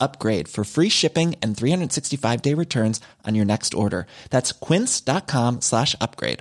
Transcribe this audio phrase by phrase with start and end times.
[0.00, 4.06] upgrade for free shipping and 365 day returns on your next order.
[4.30, 6.40] That's quince.com slash upgrade.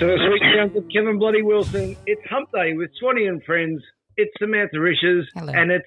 [0.00, 1.96] So this week sounds with Kevin Bloody Wilson.
[2.04, 3.80] It's Hump Day with Swanee and friends.
[4.16, 5.52] It's Samantha Rishes, Hello.
[5.54, 5.86] and it's.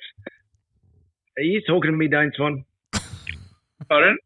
[1.38, 2.64] Are you talking to me, Dane Swan?
[3.90, 4.18] Pardon?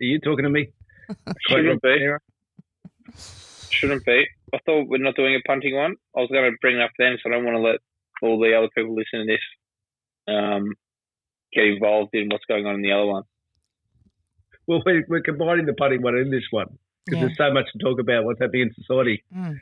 [0.00, 0.68] Are you talking to me?
[1.48, 2.08] Shouldn't be.
[3.70, 4.24] Shouldn't be.
[4.54, 5.94] I thought we're not doing a punting one.
[6.16, 7.80] I was going to bring it up then, so I don't want to let
[8.22, 10.72] all the other people listening to this um,
[11.52, 13.22] get involved in what's going on in the other one.
[14.66, 16.66] Well, we're, we're combining the punting one in this one
[17.06, 17.26] because Yeah.
[17.26, 19.22] there's so much to talk about what's happening in society.
[19.34, 19.58] Mm.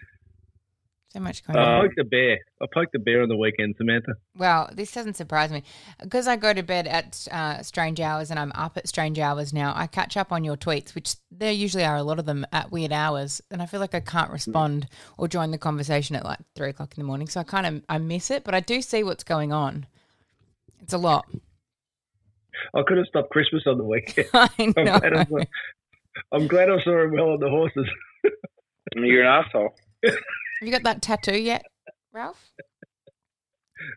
[1.17, 1.75] So much going I on.
[1.77, 2.38] Um, poked the bear.
[2.60, 4.16] I poked the bear on the weekend, Samantha.
[4.37, 5.62] Well, this doesn't surprise me
[6.03, 9.50] because I go to bed at uh, strange hours and I'm up at strange hours
[9.50, 9.72] now.
[9.75, 12.71] I catch up on your tweets, which there usually are a lot of them at
[12.71, 16.41] weird hours, and I feel like I can't respond or join the conversation at like
[16.55, 17.28] three o'clock in the morning.
[17.28, 19.87] So I kind of I miss it, but I do see what's going on.
[20.82, 21.25] It's a lot.
[22.75, 24.28] I could have stopped Christmas on the weekend.
[24.34, 25.38] I I'm glad I, saw,
[26.32, 27.88] I'm glad I saw him well on the horses.
[28.94, 29.75] You're an asshole.
[30.61, 31.65] Have you got that tattoo yet,
[32.12, 32.50] Ralph?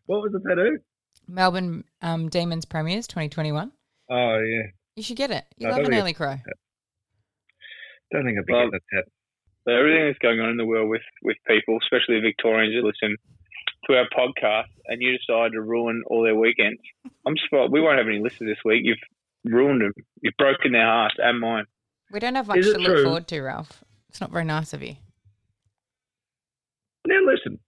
[0.08, 0.80] What was the tattoo?
[1.28, 3.72] Melbourne um, Demons Premiers 2021.
[4.12, 4.64] Oh yeah,
[4.96, 5.46] You should get it.
[5.58, 6.38] You No, love don't an early crow.
[8.12, 9.06] don't think I'd be Well, getting that tat.
[9.68, 13.16] So everything that's going on in the world with, with people, especially Victorians that listen
[13.88, 16.80] to our podcast, and you decide to ruin all their weekends.
[17.28, 18.82] I'm surprised we won't have any listeners this week.
[18.84, 18.98] You've
[19.46, 19.94] ruined them.
[20.22, 21.66] You've broken their hearts and mine.
[22.12, 23.84] We don't have much Is it to look forward to, Ralph.
[24.10, 24.96] It's not very nice of you.
[27.10, 27.60] Now listen,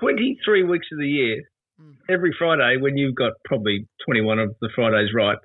[0.00, 1.42] 23 weeks of the year,
[1.80, 1.96] Mm.
[2.10, 5.38] every Friday when you've got probably 21 of the Fridays right,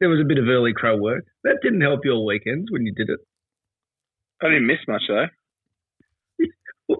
[0.00, 1.24] there was a bit of early crow work.
[1.42, 3.20] That didn't help your weekends when you did it.
[4.42, 5.26] I didn't miss much though.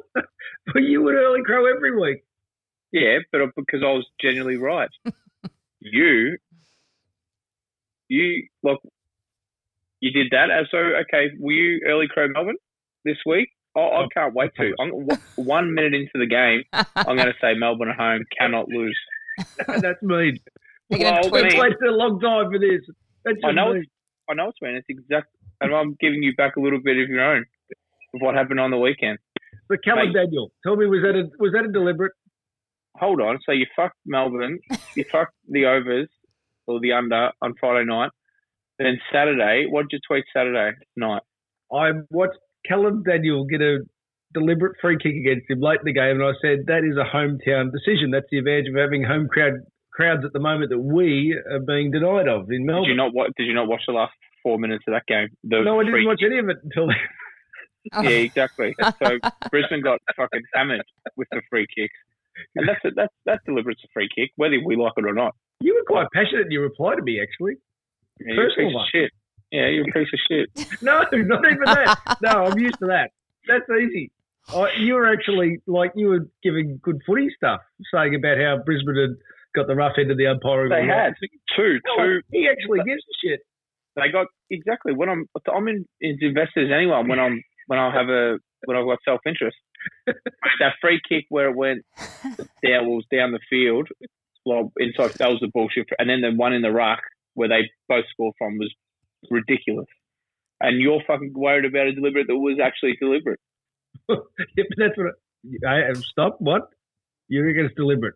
[0.75, 2.22] but you would early crow every week.
[2.93, 4.91] Yeah, but because I was genuinely right.
[5.81, 6.37] you,
[8.09, 8.81] you look,
[10.01, 10.51] you did that.
[10.51, 12.59] And so, okay, were you early crow Melbourne
[13.06, 13.49] this week?
[13.77, 14.73] Oh, I can't wait to.
[14.81, 18.99] I'm, one minute into the game, I'm going to say Melbourne at home cannot lose.
[19.67, 20.39] That's mean.
[20.91, 22.81] You're gonna Well, tweet We've mean- wasted a long time for this.
[23.25, 23.83] That's I just know mean.
[23.83, 23.91] it's,
[24.31, 24.77] I know it's mean.
[24.77, 25.27] It's exact,
[25.61, 27.45] and I'm giving you back a little bit of your own
[28.15, 29.19] of what happened on the weekend.
[29.69, 30.15] But Caleb Mate.
[30.15, 32.13] Daniel, tell me, was that a was that a deliberate?
[32.99, 33.39] Hold on.
[33.45, 34.59] So you fucked Melbourne,
[34.95, 36.09] you fucked the overs
[36.67, 38.11] or the under on Friday night.
[38.79, 41.23] Then Saturday, what did you tweet Saturday night?
[41.73, 42.39] I watched
[42.69, 43.79] Caleb Daniel get a
[44.33, 47.05] deliberate free kick against him late in the game, and I said that is a
[47.07, 48.11] hometown decision.
[48.11, 49.61] That's the advantage of having home crowd
[49.93, 52.84] crowds at the moment that we are being denied of in Melbourne.
[52.84, 53.31] Did you not watch?
[53.37, 54.13] Did you not watch the last
[54.43, 55.28] four minutes of that game?
[55.45, 56.97] The no, I didn't watch any of it until then.
[56.97, 57.05] Oh.
[58.03, 58.75] Yeah, exactly.
[58.81, 59.19] So
[59.51, 60.83] Brisbane got fucking hammered
[61.19, 61.93] with the free kicks,
[62.57, 65.34] and that's that's that's deliberate a free kick, whether we like it or not.
[65.60, 67.57] You were quite passionate in your reply to me, actually.
[68.21, 68.84] Yeah, a Personal piece one.
[68.84, 69.10] of shit.
[69.54, 70.51] Yeah, you're a piece of shit.
[70.83, 71.12] No, not
[71.47, 72.18] even that.
[72.21, 73.10] No, I'm used to that.
[73.47, 74.10] That's easy.
[74.48, 77.60] I, you were actually like you were giving good footy stuff,
[77.95, 79.16] saying about how Brisbane had
[79.54, 80.71] got the rough end of the umpiring.
[80.71, 81.15] They had
[81.56, 82.21] two, No, two.
[82.33, 83.41] he actually gives a shit.
[83.95, 85.27] They got exactly when I'm.
[85.54, 87.00] I'm in, into investors anyway.
[87.07, 89.57] When I'm when I have a when I've got self interest.
[90.07, 91.84] that free kick where it went
[92.65, 93.86] down was down the field
[94.47, 97.00] Well, inside that was the bullshit, and then the one in the ruck
[97.34, 98.74] where they both scored from was
[99.30, 99.86] ridiculous.
[100.60, 103.41] And you're fucking worried about a deliberate that was actually deliberate.
[104.09, 104.16] yeah,
[104.56, 105.15] but that's what.
[105.68, 106.36] I, I stop.
[106.38, 106.62] What?
[107.28, 108.15] You reckon it's deliberate?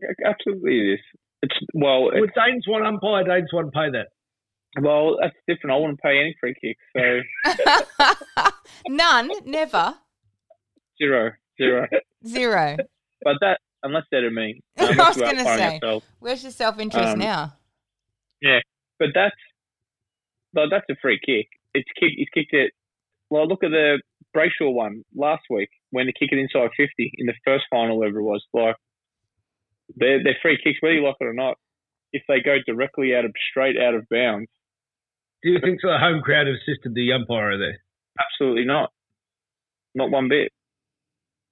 [0.00, 1.00] Yeah, absolutely, it is.
[1.42, 3.24] It's well, Would it's, Danes want umpire?
[3.24, 4.08] Danes want to pay that.
[4.80, 5.74] well, that's different.
[5.74, 8.50] I wouldn't pay any free kicks, so
[8.88, 9.94] None, never,
[11.02, 11.86] zero, zero.
[12.26, 12.76] zero.
[13.22, 15.74] But that, unless they're to me, I was gonna say.
[15.74, 16.06] ourselves.
[16.20, 17.54] Where's your self interest Um, now?
[18.40, 18.60] Yeah,
[18.98, 19.34] but that's,
[20.58, 21.46] well, that's a free kick.
[21.74, 22.12] It's kick.
[22.16, 22.72] He's kicked it.
[23.30, 24.02] Well, look at the
[24.36, 28.18] Brayshaw one last week when he kicked it inside fifty in the first final, whatever
[28.18, 28.42] it was.
[28.52, 28.76] Like,
[29.96, 31.56] they're they're free kicks, whether you like it or not.
[32.12, 34.48] If they go directly out of straight out of bounds,
[35.44, 35.80] Do you think?
[35.82, 37.78] The home crowd assisted the umpire there?
[38.18, 38.90] absolutely not,
[39.94, 40.50] not one bit.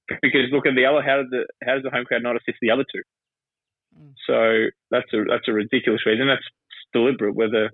[0.08, 1.02] Because look at the other.
[1.02, 3.02] How did the how does the home crowd not assist the other two?
[3.96, 4.14] Mm.
[4.26, 6.26] So that's a that's a ridiculous reason.
[6.26, 6.46] That's
[6.92, 7.34] deliberate.
[7.34, 7.70] Whether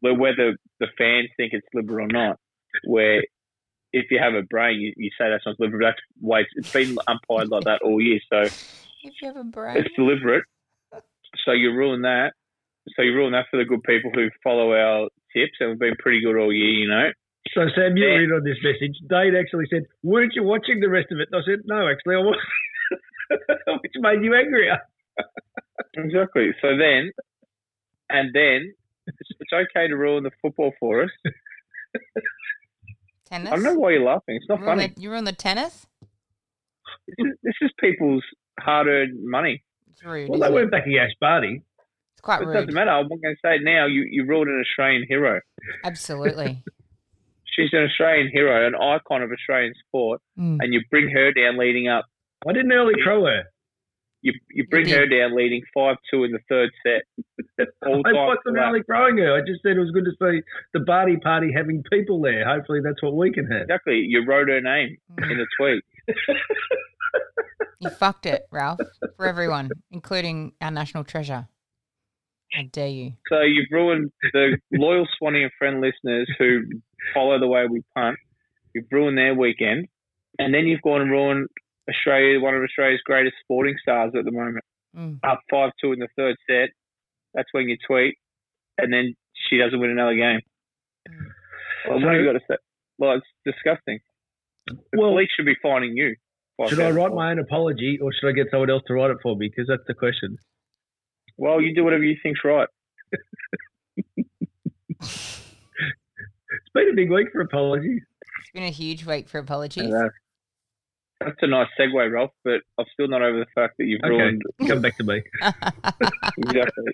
[0.00, 2.38] whether the fans think it's deliberate or not.
[2.84, 3.24] Where
[3.92, 5.84] if you have a brain, you, you say that's not deliberate.
[5.84, 8.20] That's way it's been umpired like that all year.
[8.30, 9.76] So If you have a brain.
[9.78, 10.44] it's deliberate.
[11.44, 12.32] So you're ruling that.
[12.96, 15.96] So you're ruling that for the good people who follow our tips, and we've been
[15.98, 16.70] pretty good all year.
[16.70, 17.08] You know.
[17.54, 18.24] So Sam, you were Yeah.
[18.24, 18.96] in on this message.
[19.08, 22.16] Dade actually said, "Weren't you watching the rest of it?" And I said, "No, actually,
[22.16, 22.38] I was,"
[23.82, 24.78] which made you angrier.
[25.96, 26.50] Exactly.
[26.62, 27.10] So then,
[28.10, 28.74] and then,
[29.06, 31.10] it's, it's okay to ruin the football for us.
[33.26, 33.50] Tennis.
[33.52, 34.36] I don't know why you're laughing.
[34.36, 34.92] It's not you funny.
[34.94, 35.86] the, you ruin the tennis?
[37.08, 38.22] This is, this is people's
[38.60, 39.62] hard-earned money.
[39.90, 40.28] It's rude.
[40.30, 40.52] Well, they it?
[40.52, 41.62] weren't backing Ash Barty.
[42.12, 42.54] It's quite It rude.
[42.54, 42.90] doesn't matter.
[42.90, 43.86] I'm not going to say now.
[43.86, 45.40] You you ruled an Australian hero.
[45.84, 46.62] Absolutely.
[47.56, 50.58] She's an Australian hero, an icon of Australian sport, Mm.
[50.60, 52.04] and you bring her down leading up.
[52.46, 53.44] I didn't early crow her.
[54.26, 57.02] You you bring her down leading five two in the third set.
[57.86, 58.82] All I time wasn't for that.
[58.84, 59.36] crowing her.
[59.36, 60.42] I just said it was good to see
[60.74, 62.44] the Barty party having people there.
[62.44, 63.62] Hopefully, that's what we can have.
[63.62, 64.04] Exactly.
[64.08, 65.30] You wrote her name mm.
[65.30, 65.84] in the tweet.
[67.78, 68.80] You fucked it, Ralph,
[69.16, 71.46] for everyone, including our national treasure.
[72.52, 73.12] How dare you?
[73.28, 76.62] So you've ruined the loyal Swanee and Friend listeners who
[77.12, 78.16] follow the way we punt.
[78.74, 79.88] You've ruined their weekend,
[80.38, 81.48] and then you've gone and ruined
[81.88, 84.64] Australia, one of Australia's greatest sporting stars at the moment.
[84.96, 85.18] Mm.
[85.22, 86.70] Up five two in the third set.
[87.34, 88.14] That's when you tweet,
[88.78, 89.14] and then
[89.48, 90.40] she doesn't win another game.
[91.88, 92.56] Well, what have you got to say?
[92.98, 94.00] Well, it's disgusting.
[94.66, 96.16] The Well- police should be fining you.
[96.68, 99.18] Should I write my own apology or should I get someone else to write it
[99.22, 99.48] for me?
[99.48, 100.38] Because that's the question.
[101.36, 102.68] Well, you do whatever you think's right.
[106.48, 108.02] It's been a big week for apologies.
[108.40, 109.92] It's been a huge week for apologies.
[111.20, 114.00] And, that's a nice segue, Ralph, but I'm still not over the fact that you've
[114.04, 114.10] Okay.
[114.10, 115.22] ruined Come back to me.
[116.38, 116.92] exactly.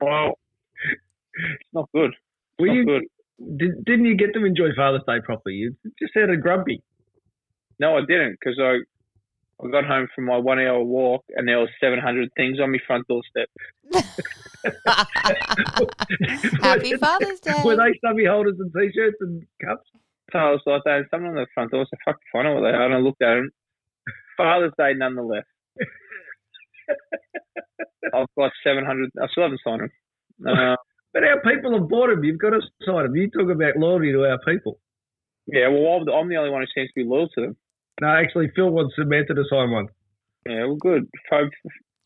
[0.00, 0.38] well,
[1.34, 2.10] it's not good.
[2.10, 2.18] It's
[2.58, 3.02] Were not you, good.
[3.58, 5.54] did, didn't you get to enjoy Father's Day properly?
[5.56, 6.82] You just sounded grumpy.
[7.78, 8.78] No, I didn't because I
[9.64, 12.78] I got home from my one hour walk and there was 700 things on my
[12.86, 13.48] front doorstep.
[16.62, 17.62] Happy Father's Day.
[17.64, 19.88] Were they stubby holders and t-shirts and cups?
[20.32, 22.54] So I was like, that, and someone on the front door said, fuck, I know
[22.54, 22.84] what they are.
[22.84, 23.50] And I looked at them.
[24.36, 25.44] Father's Day, nonetheless.
[28.14, 29.10] I've got 700.
[29.20, 29.90] I still haven't signed them.
[30.46, 30.76] Uh,
[31.14, 32.22] But our people have bought them.
[32.22, 33.16] You've got to sign them.
[33.16, 34.78] You talk about loyalty to our people.
[35.46, 37.56] yeah, well, I'm the, I'm the only one who seems to be loyal to them.
[38.02, 39.86] No, actually, Phil wants Samantha to sign one.
[40.46, 41.08] Yeah, well, good.
[41.30, 41.48] Hope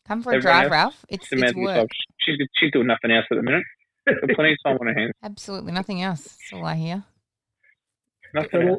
[0.07, 1.05] Come for a drive, else- Ralph.
[1.09, 1.69] It's, it's Samantha work.
[1.71, 1.89] herself.
[2.21, 3.63] She's, she's doing nothing else at the minute.
[4.33, 5.11] Plenty of time on her hands.
[5.23, 6.21] Absolutely nothing else.
[6.23, 7.03] That's all I hear.
[8.51, 8.77] So the,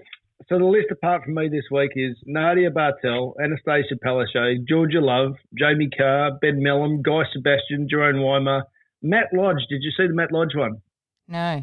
[0.48, 5.34] so the list apart from me this week is Nadia Bartel, Annastacia Palaszczuk, Georgia Love,
[5.58, 8.64] Jamie Carr, Ben Mellum, Guy Sebastian, Jerome Weimer,
[9.02, 9.62] Matt Lodge.
[9.68, 10.76] Did you see the Matt Lodge one?
[11.28, 11.62] No.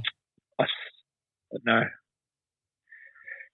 [0.60, 1.82] I s- No.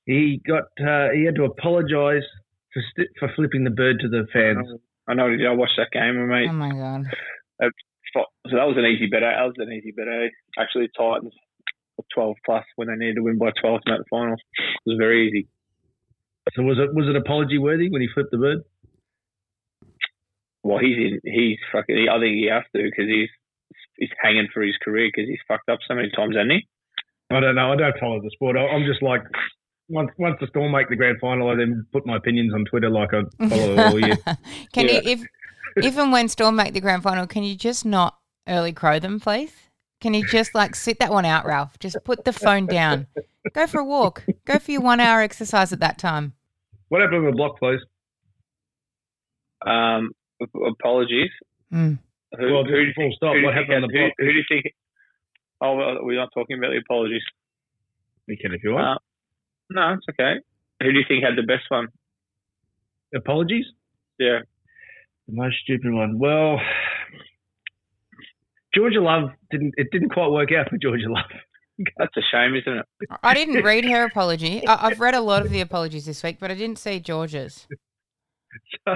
[0.05, 2.23] He got uh, he had to apologise
[2.73, 4.67] for st- for flipping the bird to the fans.
[5.07, 5.25] I know.
[5.27, 6.47] I watched that game, mate.
[6.49, 7.05] Oh my god.
[8.13, 9.23] So that was an easy bet.
[9.23, 9.31] eh?
[9.35, 10.07] That was an easy bet.
[10.07, 10.27] eh?
[10.61, 11.44] Actually, Titans were
[12.13, 14.39] 12 plus when they needed to win by 12 to make the finals.
[14.85, 15.47] It was very easy.
[16.55, 18.59] So was it was it apology worthy when he flipped the bird?
[20.63, 21.19] Well, he's in.
[21.23, 22.07] He's fucking.
[22.09, 23.29] I think he has to because he's
[23.97, 26.67] he's hanging for his career because he's fucked up so many times, hasn't he?
[27.31, 27.71] I don't know.
[27.71, 28.57] I don't follow the sport.
[28.57, 29.21] I- I'm just like
[29.89, 32.89] once once the Storm make the grand final, I then put my opinions on Twitter
[32.89, 34.17] like I follow it all year.
[34.73, 34.93] can Yeah.
[34.93, 35.23] you if
[35.77, 39.19] if and when Storm make the grand final, can you just not early crow them,
[39.19, 39.53] please?
[40.05, 41.79] Can you just like sit that one out, Ralph?
[41.79, 43.07] Just put the phone down.
[43.53, 44.23] Go for a walk.
[44.45, 46.33] Go for your one hour exercise at that time.
[46.89, 47.79] What happened with the block, please?
[49.65, 51.31] Um, apologies.
[51.73, 51.97] Mm.
[52.37, 53.33] Who, Well, who do you full stop.
[53.33, 54.11] who What happened on the block?
[54.19, 54.75] Who, who do you think?
[55.59, 57.23] Oh, well, we're not talking about the apologies.
[58.27, 58.85] You can if you want.
[58.85, 58.99] Uh,
[59.71, 60.35] no, it's okay.
[60.83, 61.87] Who do you think had the best one?
[63.15, 63.65] Apologies.
[64.19, 64.41] Yeah.
[65.27, 66.19] The most stupid one.
[66.19, 66.59] Well,
[68.75, 69.73] Georgia Love didn't.
[69.77, 71.25] It didn't quite work out for Georgia Love.
[71.97, 72.85] That's a shame, isn't it?
[73.23, 74.65] I didn't read her apology.
[74.67, 77.67] I, I've read a lot of the apologies this week, but I didn't see George's.
[78.85, 78.95] So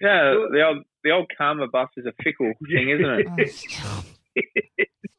[0.00, 3.26] Yeah, the old the old karma bus is a fickle thing, isn't it?
[3.30, 4.04] Oh, stop.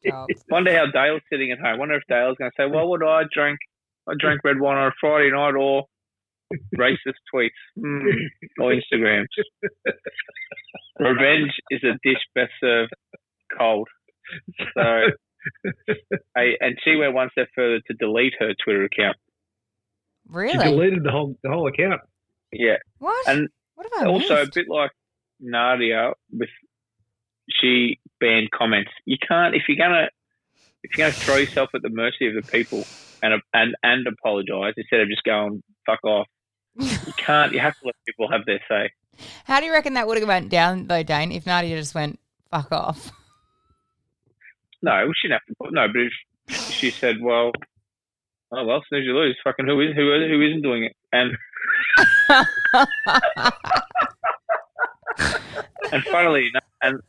[0.06, 0.27] Stop.
[0.51, 1.79] Wonder how Dale's sitting at home.
[1.79, 3.58] Wonder if Dale's going to say, "Well, would I drink?
[4.06, 5.86] I drank red wine on a Friday night, or
[6.75, 8.12] racist tweets mm,
[8.60, 9.27] or Instagrams."
[11.00, 12.91] Revenge is a dish best served
[13.58, 13.88] cold.
[14.74, 14.82] So,
[16.36, 19.18] I, and she went one step further to delete her Twitter account.
[20.27, 20.51] Really?
[20.53, 22.01] she deleted the whole the whole account.
[22.51, 23.27] Yeah, What?
[23.27, 24.91] and what have I also a bit like
[25.39, 26.50] Nadia with
[27.50, 28.91] she banned comments.
[29.06, 30.10] You can't if you're gonna
[30.84, 32.86] if you're gonna throw yourself at the mercy of the people
[33.24, 36.27] and and and apologise instead of just going fuck off.
[36.75, 37.51] You can't.
[37.53, 38.91] You have to let people have their say.
[39.46, 41.32] How do you reckon that would have went down though, Dane?
[41.32, 42.20] If Nadia just went
[42.51, 43.12] fuck off?
[44.81, 45.55] No, we shouldn't have to.
[45.62, 46.13] Put, no, but if
[46.71, 47.51] she said, "Well,
[48.51, 50.95] oh well, snooze you lose." Fucking who is who who isn't doing it?
[51.12, 51.36] And
[55.91, 57.00] and enough, and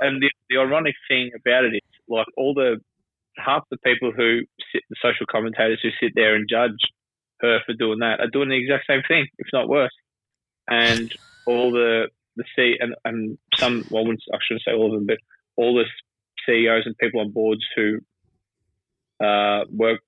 [0.00, 2.76] and the, the ironic thing about it is, like all the
[3.36, 6.78] half the people who sit, the social commentators who sit there and judge
[7.40, 9.94] her for doing that are doing the exact same thing, if not worse.
[10.68, 11.12] And
[11.46, 15.18] all the the C and, and some, well, I shouldn't say all of them, but
[15.56, 15.84] all the
[16.48, 17.98] CEOs and people on boards who
[19.24, 20.00] uh, work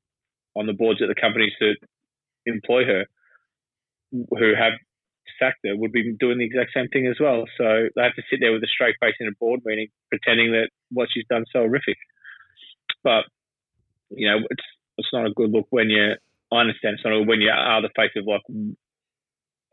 [0.56, 1.76] on the boards at the companies that
[2.46, 3.04] employ her,
[4.12, 4.72] who have
[5.38, 7.44] sacked her, would be doing the exact same thing as well.
[7.58, 10.52] So they have to sit there with a straight face in a board meeting, pretending
[10.52, 11.96] that what she's done is so horrific.
[13.04, 13.24] But
[14.10, 14.64] you know, it's
[14.98, 16.14] it's not a good look when you.
[16.52, 18.42] I understand it's not when you are the face of like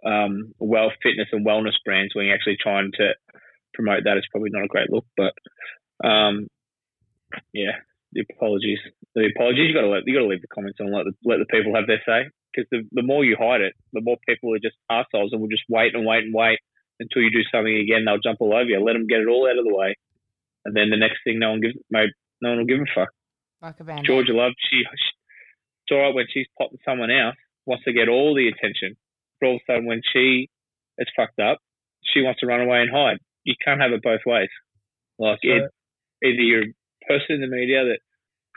[0.06, 0.54] um,
[1.02, 3.14] fitness and wellness brands when you're actually trying to
[3.74, 4.18] promote that.
[4.18, 5.34] It's probably not a great look, but
[6.08, 6.48] um,
[7.54, 7.78] yeah,
[8.14, 8.80] the apologies.
[9.16, 9.68] The apologies.
[9.70, 10.92] You got to let you got to leave the comments on.
[10.92, 12.30] Let the let the people have their say.
[12.54, 15.50] Because the the more you hide it, the more people are just assholes and will
[15.50, 16.60] just wait and wait and wait
[17.00, 18.06] until you do something again.
[18.06, 18.80] They'll jump all over you.
[18.80, 19.96] Let them get it all out of the way,
[20.66, 21.76] and then the next thing, no one gives.
[21.90, 23.10] Maybe no one will give a fuck.
[23.62, 24.06] Like a band.
[24.06, 25.10] Georgia Love, she, she
[25.88, 28.96] it's all right when she's popping someone else, wants to get all the attention.
[29.40, 30.50] But all of a sudden, when she
[30.98, 31.60] is fucked up,
[32.04, 33.18] she wants to run away and hide.
[33.44, 34.50] You can't have it both ways.
[35.18, 35.72] Like So- it,
[36.24, 36.74] either you're a
[37.08, 38.00] person in the media that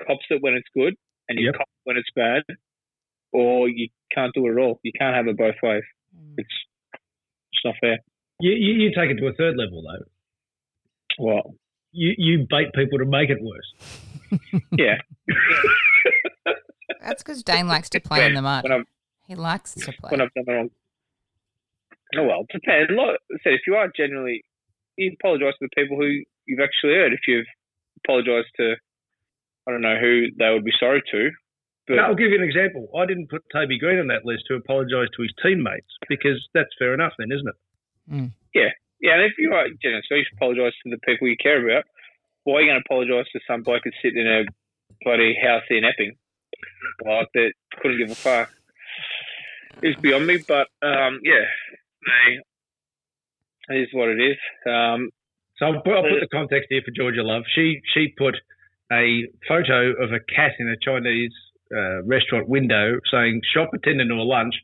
[0.07, 0.95] cops it when it's good
[1.29, 1.55] and you Yep.
[1.55, 2.43] cop it when it's bad,
[3.33, 4.81] or you can't do it at all.
[4.83, 5.83] You can't have it both ways.
[6.17, 6.35] Mm.
[6.39, 6.55] It's
[7.53, 7.99] it's not fair.
[8.41, 10.05] You, you you take it to a third level though.
[11.19, 11.55] Well,
[11.93, 13.75] You you bait people to make it worse.
[14.79, 14.97] yeah.
[17.03, 18.65] That's because Dane likes to play in the mud.
[19.27, 20.11] He likes to play.
[20.11, 20.71] when I've done the wrong.
[22.17, 22.91] Oh well, it depends.
[22.91, 24.45] Like I said, if you are genuinely,
[24.97, 27.13] you apologise to the people who you've actually hurt.
[27.13, 27.47] If you've
[28.05, 28.75] apologised to,
[29.67, 31.31] I don't know who they would be sorry to,
[31.87, 32.89] but No, I'll give you an example.
[32.97, 36.71] I didn't put Toby Greene on that list to apologise to his teammates because that's
[36.79, 37.55] fair enough then, isn't it?
[38.55, 39.15] yeah, yeah.
[39.15, 41.85] and if you are genuine, so you should apologise to the people you care about.
[42.45, 44.45] Why are you going to apologise to some bloke that's sitting in a
[45.05, 46.17] bloody house in Epping,
[47.05, 48.51] like that couldn't give a fuck?
[49.83, 51.45] It's beyond me, but um, yeah,
[52.07, 54.37] they, it is what it is.
[54.67, 55.11] Um,
[55.61, 57.43] So I'll put, I'll put the context here for Georgia Love.
[57.55, 58.35] She she put
[58.91, 61.33] a photo of a cat in a Chinese
[61.73, 64.55] uh, restaurant window saying "shop attendant or lunch,"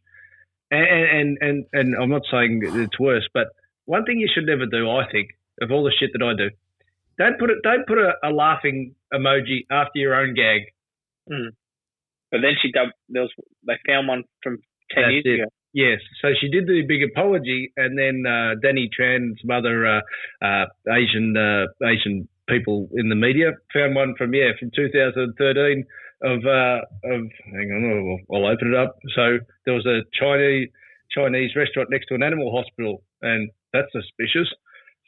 [0.71, 3.49] and and and and I'm not saying it's worse, but
[3.85, 5.29] one thing you should never do, I think,
[5.61, 6.51] of all the shit that I do,
[7.19, 10.63] don't put it don't put a, a laughing emoji after your own gag.
[12.33, 13.33] But then she dub there was
[13.67, 14.59] they found one from
[14.91, 15.41] ten That's years it.
[15.43, 15.51] ago.
[15.77, 19.87] Yes, so she did the big apology, and then uh, Danny Tran and some other
[19.87, 20.01] uh,
[20.41, 25.85] uh, Asian uh, Asian people in the media found one from yeah from 2013
[26.23, 26.81] of uh,
[27.13, 27.21] of
[27.53, 28.97] hang on, I'll, I'll open it up.
[29.15, 30.71] So there was a Chinese
[31.11, 34.49] Chinese restaurant next to an animal hospital, and that's suspicious.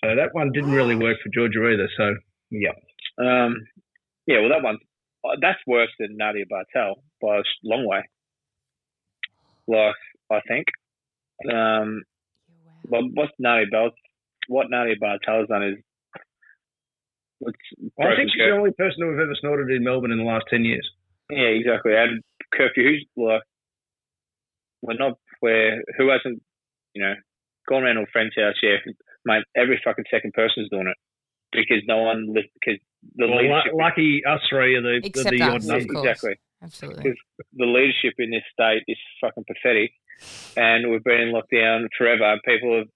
[0.05, 1.89] So that one didn't really work for Georgia either.
[1.97, 2.15] So
[2.51, 2.77] yeah,
[3.17, 3.57] Um,
[4.27, 4.77] yeah, well that one
[5.41, 8.03] that's worse than Nadia Bartel by a long way.
[9.67, 9.97] Like
[10.31, 10.67] I think.
[11.53, 12.03] Um,
[12.89, 13.91] but what's Nadia Bell?
[14.49, 15.75] What Nadia Bartel has done is.
[17.41, 20.19] It's I think broken she's the only person who have ever snorted in Melbourne in
[20.19, 20.89] the last ten years.
[21.31, 21.95] Yeah, exactly.
[21.95, 23.43] And curfew, who's like,
[24.83, 26.43] we're not where who hasn't,
[26.95, 27.15] you know,
[27.69, 28.55] gone around to a friend's house.
[28.63, 28.77] Yeah,
[29.25, 30.97] mate, every fucking second person's doing it
[31.53, 32.81] because no one because
[33.15, 35.85] the Well, leadership lu- lucky us three are the, Except the, the odd us, numbers.
[35.97, 37.03] exactly Absolutely.
[37.05, 37.19] because
[37.55, 39.93] the leadership in this state is fucking pathetic,
[40.57, 42.37] and we've been in lockdown forever.
[42.45, 42.89] People have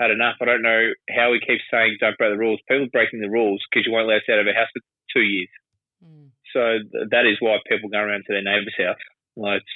[0.00, 0.36] had enough.
[0.40, 2.60] I don't know how we keep saying don't break the rules.
[2.68, 4.82] People are breaking the rules because you won't let us out of a house for
[5.12, 5.48] two years.
[6.04, 6.30] Mm.
[6.52, 9.02] So th- that is why people go around to their neighbour's house.
[9.36, 9.74] Like it's,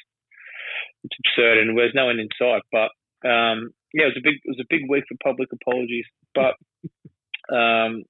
[1.04, 2.62] it's absurd, and there's no end in sight.
[2.70, 2.94] But
[3.28, 6.06] um, yeah, it was a big it was a big week for public apologies.
[6.34, 6.54] But
[7.54, 8.04] um,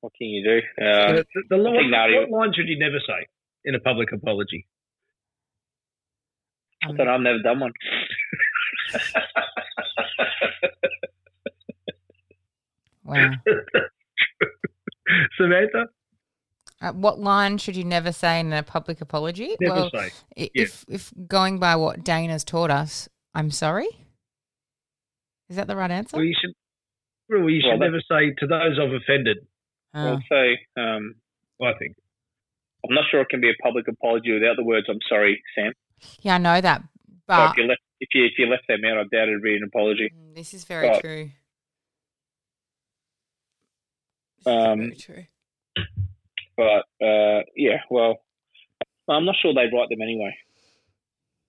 [0.00, 0.58] what can you do?
[0.82, 3.26] Uh, The, the, the line, think what line should you never say
[3.64, 4.66] in a public apology?
[6.88, 7.72] Um, but I've never done one.
[13.04, 13.30] wow.
[15.36, 15.86] Samantha,
[16.80, 19.56] Uh, what line should you never say in a public apology?
[19.60, 20.10] never well, say.
[20.36, 20.62] i- yeah.
[20.62, 23.88] if if going by what Dana's taught us, I'm sorry.
[25.48, 26.16] Is that the right answer?
[26.16, 26.54] Well, you should.
[27.28, 29.38] Well, you should that- never say to those I've offended.
[29.94, 30.08] Oh.
[30.14, 31.14] I'll say um,
[31.62, 31.96] I think.
[32.88, 35.72] I'm not sure it can be a public apology without the words "I'm sorry, Sam."
[36.20, 36.86] Yeah, I know that, So
[37.26, 39.56] but if you left if you if you left them out, I doubt it'd be
[39.56, 40.12] an apology.
[40.14, 41.00] Mm, this is very Right.
[41.00, 41.30] true.
[44.44, 45.24] Um, very true.
[46.56, 48.16] But uh, yeah, well,
[49.08, 50.34] I'm not sure they'd write them anyway.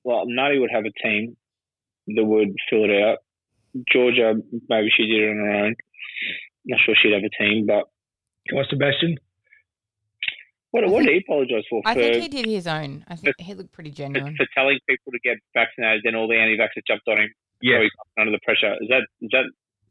[0.03, 1.35] Well, Nutty would have a team
[2.07, 3.17] that would fill it out.
[3.91, 4.35] Georgia,
[4.69, 5.75] maybe she did it on her own.
[6.65, 7.85] Not sure she'd have a team, but
[8.51, 9.17] Guy Sebastian.
[10.73, 11.81] What, what think- did he apologise for?
[11.85, 13.05] I for, think he did his own.
[13.07, 14.35] I think he looked pretty genuine.
[14.35, 17.29] for telling people to get vaccinated, then all the anti-vaxxers jumped on him.
[17.61, 17.77] Yeah.
[17.77, 18.73] So he's under the pressure.
[18.81, 19.45] Is that is that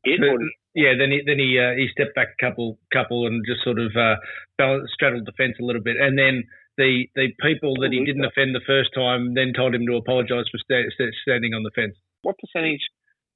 [0.05, 0.19] it?
[0.21, 0.37] Or
[0.75, 3.79] Yeah, then he then he uh, he stepped back a couple couple and just sort
[3.79, 4.17] of uh,
[4.59, 6.43] balanced, straddled the fence a little bit, and then
[6.77, 10.45] the the people that he didn't offend the first time then told him to apologise
[10.51, 11.95] for sta- sta- standing on the fence.
[12.23, 12.83] what percentage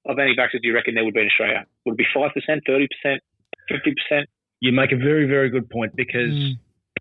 [0.07, 1.65] of anti-vaxxers do you reckon there would be in Australia?
[1.85, 3.23] Would it be five percent, thirty percent,
[3.69, 4.29] fifty percent?
[4.61, 6.53] You make a very very good point because Mm.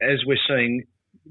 [0.01, 0.83] As we're seeing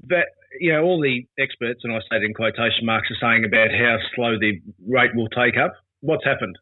[0.07, 0.27] that
[0.59, 3.71] you know all the experts and I say it in quotation marks are saying about
[3.71, 5.73] how slow the rate will take up.
[6.01, 6.57] What's happened?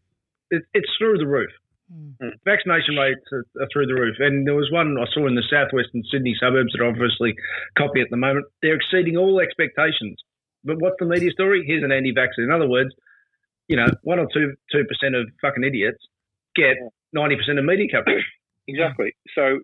[0.49, 1.51] It, it's through the roof.
[1.91, 2.31] Mm.
[2.45, 5.43] Vaccination rates are, are through the roof, and there was one I saw in the
[5.49, 7.35] southwestern Sydney suburbs that obviously
[7.77, 8.45] copy at the moment.
[8.61, 10.17] They're exceeding all expectations.
[10.63, 11.63] But what's the media story?
[11.67, 12.39] Here's an anti-vaxxer.
[12.39, 12.91] In other words,
[13.67, 15.99] you know, one or two two percent of fucking idiots
[16.55, 16.77] get
[17.11, 18.23] ninety percent of media coverage.
[18.67, 19.13] Exactly.
[19.35, 19.59] So,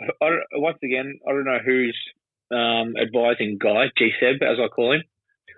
[0.00, 1.98] I once again, I don't know who's
[2.50, 5.02] um, advising Guy G Seb as I call him,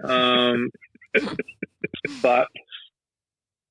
[0.09, 0.71] um,
[2.23, 2.49] but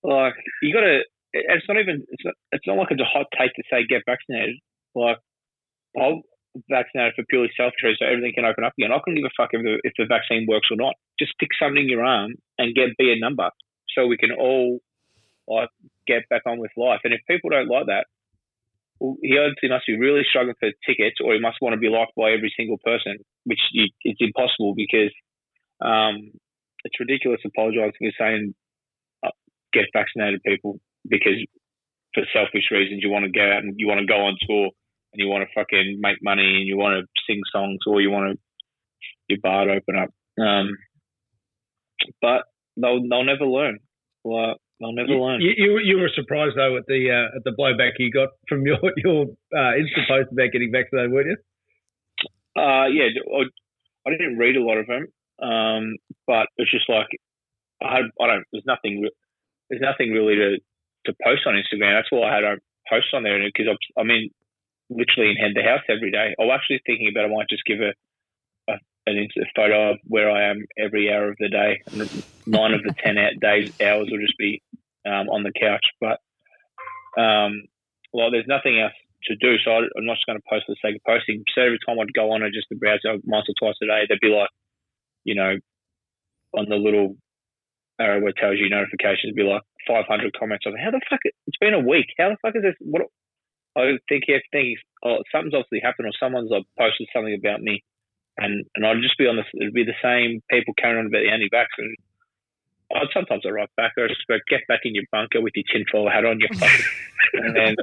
[0.03, 1.01] like you got to.
[1.35, 2.03] It's not even.
[2.09, 2.33] It's not.
[2.51, 4.57] It's not like it's a hot take to say get vaccinated.
[4.95, 5.17] Like
[5.99, 6.21] I'll
[6.69, 8.91] vaccinated for purely self interest so everything can open up again.
[8.91, 10.93] I couldn't give a fuck if the, if the vaccine works or not.
[11.19, 13.49] Just stick something in your arm and get be a number
[13.95, 14.79] so we can all
[15.47, 15.69] like
[16.07, 17.01] get back on with life.
[17.03, 18.05] And if people don't like that,
[19.21, 22.15] he obviously must be really struggling for tickets, or he must want to be liked
[22.15, 25.11] by every single person, which you, it's impossible because
[25.83, 26.31] um,
[26.83, 28.55] it's ridiculous apologising and saying
[29.25, 29.35] uh,
[29.73, 31.35] get vaccinated, people, because
[32.13, 34.69] for selfish reasons you want to go out and you want to go on tour
[35.11, 38.09] and you want to fucking make money and you want to sing songs or you
[38.09, 38.37] want to
[39.29, 40.09] your bar to open up.
[40.41, 40.77] Um,
[42.21, 42.43] but
[42.77, 43.79] they'll they'll never learn.
[44.23, 45.41] Well, they'll never learn.
[45.41, 48.65] You, you, you were surprised though at the uh, at the blowback you got from
[48.65, 51.37] your your uh, Insta post about getting vaccinated, weren't you?
[52.55, 53.41] Uh, yeah, I,
[54.07, 55.07] I didn't read a lot of them,
[55.41, 55.95] um,
[56.27, 57.07] but it's just like
[57.81, 58.45] I, had, I don't.
[58.51, 59.07] There's nothing.
[59.69, 60.57] There's nothing really to
[61.05, 61.97] to post on Instagram.
[61.97, 62.55] That's why I had a
[62.89, 64.29] post on there because I'm, I'm in
[64.89, 66.35] literally in head the house every day.
[66.39, 67.93] I was actually thinking about I might just give a,
[69.05, 71.81] an Insta photo of where I am every hour of the day.
[71.91, 74.61] And nine of the ten out days hours will just be
[75.05, 75.85] um, on the couch.
[75.99, 76.19] But
[77.19, 77.63] um,
[78.13, 78.93] well, there's nothing else
[79.25, 81.43] to do, so I, I'm not just going to post for the sake of posting.
[81.55, 83.87] So every time I'd go on and just to browse it once or twice a
[83.87, 84.49] day, there'd be like,
[85.23, 85.55] you know,
[86.55, 87.15] on the little
[87.99, 90.05] arrow where it tells you notifications, be like 500
[90.37, 90.63] comments.
[90.65, 91.19] I was like, how the fuck?
[91.23, 92.07] It's been a week.
[92.17, 92.75] How the fuck is this?
[92.79, 93.07] What?
[93.75, 94.63] I think you have
[95.03, 97.81] oh, something's obviously happened, or someone's like posted something about me,
[98.37, 99.45] and and I'd just be on this.
[99.53, 101.95] It'd be the same people carrying on about the anti-vax, and
[102.95, 105.65] I'd sometimes I write back, I just go, get back in your bunker with your
[105.71, 106.85] tinfoil hat on, your fucking,
[107.33, 107.75] and then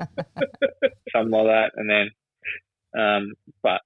[1.13, 2.11] something like that, and then,
[2.99, 3.33] um,
[3.63, 3.81] but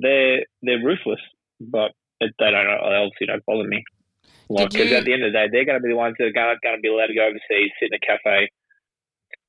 [0.00, 1.20] they're they're ruthless,
[1.60, 2.52] but they don't.
[2.52, 3.82] They obviously don't bother me.
[4.48, 6.14] Like, because you- at the end of the day, they're going to be the ones
[6.18, 8.50] that are going, going to be allowed to go overseas, sit in a cafe.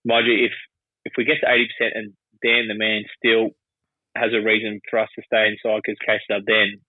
[0.06, 0.52] Mind you, if
[1.06, 2.14] if we get to eighty percent and
[2.44, 3.52] Dan the man still
[4.16, 6.80] has a reason for us to stay inside because case up, then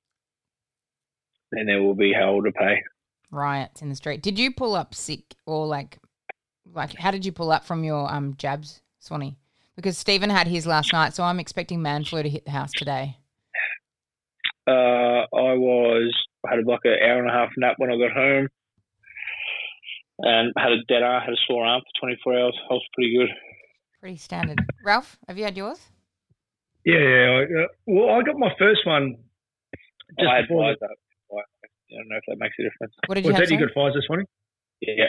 [1.52, 2.82] then there will be hell to pay.
[3.30, 4.22] Riots in the street.
[4.22, 5.98] Did you pull up sick or like
[6.72, 9.36] Like, how did you pull up from your um jabs, Swanee?
[9.76, 12.70] Because Stephen had his last night, so I'm expecting man flu to hit the house
[12.76, 13.16] today.
[14.66, 16.14] Uh, I was
[16.46, 18.48] I had like an hour and a half nap when I got home,
[20.20, 22.58] and had a dead arm, had a sore arm for 24 hours.
[22.70, 23.28] I was pretty good.
[24.00, 24.60] Pretty standard.
[24.84, 25.80] Ralph, have you had yours?
[26.84, 27.26] Yeah, yeah.
[27.30, 29.16] I, uh, well, I got my first one
[30.18, 30.64] just I had before.
[30.74, 30.88] Pfizer.
[31.94, 32.94] I don't know if that makes a difference.
[33.06, 33.48] What did The, you was have?
[33.48, 33.72] that you sorry?
[33.74, 34.24] got Pfizer, Swanee?
[34.80, 35.04] Yeah,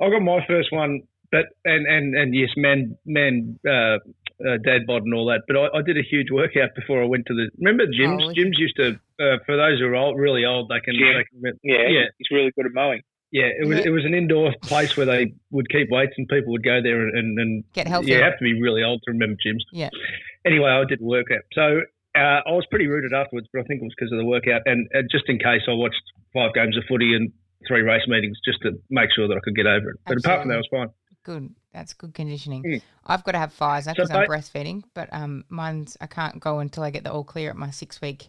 [0.00, 3.98] I got my first one, but and and and yes, man, man, uh,
[4.46, 5.42] uh, dad bod and all that.
[5.48, 7.50] But I, I did a huge workout before I went to the.
[7.58, 8.22] Remember gyms?
[8.22, 9.00] Oh, gyms used to.
[9.18, 10.94] Uh, for those who are old, really old, they can.
[10.94, 12.04] They can yeah, Yeah.
[12.18, 13.02] He's really good at mowing.
[13.30, 13.50] Yeah.
[13.60, 13.84] It was Yeah.
[13.86, 17.00] it was an indoor place where they would keep weights and people would go there
[17.02, 18.10] and and, and Get healthy.
[18.10, 19.62] yeah, you have to be really old to remember gyms.
[19.72, 19.90] Yeah.
[20.46, 21.42] Anyway, I did workout.
[21.52, 21.80] So
[22.16, 24.62] uh, I was pretty rooted afterwards, but I think it was because of the workout.
[24.66, 27.32] And uh, just in case, I watched five games of footy and
[27.66, 29.96] three race meetings just to make sure that I could get over it.
[30.06, 30.88] But apart from that, I was fine.
[31.24, 31.54] Good.
[31.72, 32.62] That's good conditioning.
[32.62, 32.82] Mm.
[33.06, 36.82] I've got to have Pfizer because I'm breastfeeding, but um, mine's I can't go until
[36.82, 38.28] I get the all clear at my six week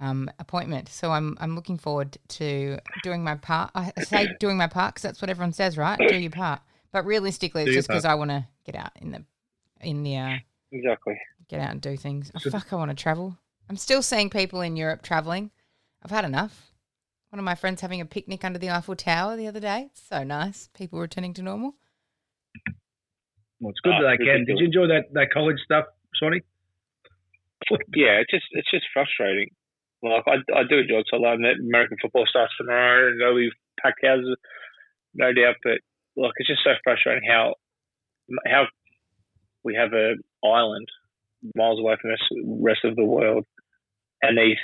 [0.00, 0.88] um, appointment.
[0.88, 3.70] So I'm I'm looking forward to doing my part.
[3.74, 5.98] I say doing my part because that's what everyone says, right?
[6.08, 6.60] Do your part.
[6.92, 9.24] But realistically, it's Do just because I want to get out in the
[9.80, 10.36] in the uh,
[10.72, 11.18] Exactly.
[11.48, 12.30] get out and do things.
[12.34, 13.36] Oh, fuck, I want to travel.
[13.68, 15.50] I'm still seeing people in Europe traveling.
[16.02, 16.72] I've had enough.
[17.30, 19.88] One of my friends having a picnic under the Eiffel Tower the other day.
[19.90, 20.70] It's so nice.
[20.72, 21.74] People returning to normal.
[23.60, 24.44] Well, it's good Oh, that they can.
[24.46, 25.84] Did you enjoy that, that college stuff,
[26.14, 26.40] Swanee?
[27.94, 29.50] Yeah, it's just it's just frustrating.
[30.02, 31.06] Like I, I do enjoy it.
[31.10, 33.50] So love that American football starts tomorrow, and there'll be
[33.82, 34.36] packed houses,
[35.14, 35.56] no doubt.
[35.62, 35.78] But
[36.16, 37.54] like, it's just so frustrating how
[38.46, 38.66] how
[39.64, 40.88] we have a island
[41.54, 43.44] miles away from the rest of the world,
[44.22, 44.58] and these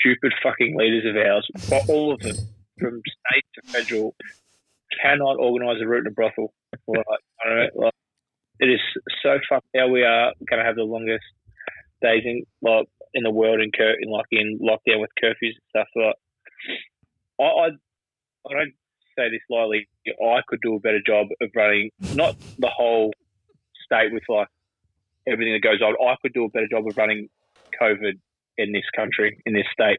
[0.00, 1.48] stupid fucking leaders of ours,
[1.88, 2.36] all of them,
[2.78, 4.14] from state to federal,
[5.02, 6.52] cannot organise a route to brothel.
[6.86, 7.04] Like,
[7.44, 7.92] know, like,
[8.60, 8.80] it is
[9.22, 11.24] so fucked how we are going to have the longest
[12.02, 15.68] days in like in the world in cur- in like in lockdown with curfews and
[15.70, 15.88] stuff.
[15.96, 16.14] Like,
[17.40, 17.66] I, I
[18.48, 18.74] I don't
[19.16, 19.88] say this lightly.
[20.06, 23.12] I could do a better job of running not the whole
[23.84, 24.48] state with like
[25.26, 25.94] everything that goes on.
[25.94, 27.28] I could do a better job of running
[27.80, 28.18] COVID
[28.58, 29.98] in this country in this state.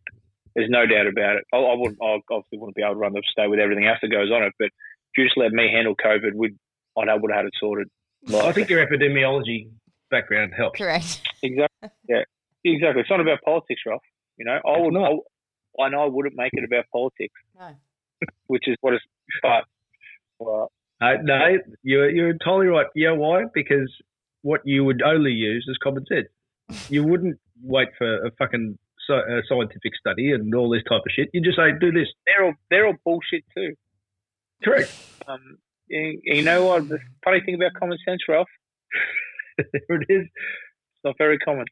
[0.56, 1.44] There's no doubt about it.
[1.54, 2.00] I, I wouldn't.
[2.02, 4.44] I obviously wouldn't be able to run the state with everything else that goes on
[4.44, 4.54] it.
[4.60, 6.58] But if you just let me handle COVID, we'd
[6.98, 7.90] I would have had it sorted.
[8.34, 9.70] I think your epidemiology
[10.10, 10.78] background helps.
[10.78, 11.22] Correct.
[11.44, 11.90] Exactly.
[12.08, 12.24] Yeah.
[12.66, 13.02] Exactly.
[13.02, 14.02] It's not about politics, Ralph.
[14.38, 14.94] You know, I would.
[14.94, 15.12] not.
[15.80, 17.70] I, I know I wouldn't make it about politics, No.
[18.48, 19.04] which is what it's.
[19.42, 19.64] But
[20.40, 22.88] well, Uh, no, you're, you're totally right.
[22.96, 23.44] Yeah, why?
[23.54, 23.92] Because
[24.42, 26.28] what you would only use is common sense.
[26.90, 31.12] You wouldn't wait for a fucking so, a scientific study and all this type of
[31.16, 31.30] shit.
[31.34, 32.08] You just say, do this.
[32.26, 33.76] they're all they're all bullshit too.
[34.64, 34.92] Correct.
[35.28, 36.88] Um, you, you know what?
[36.90, 38.48] The funny thing about common sense, Ralph,
[39.58, 40.24] there it is.
[40.26, 41.66] it's not very common,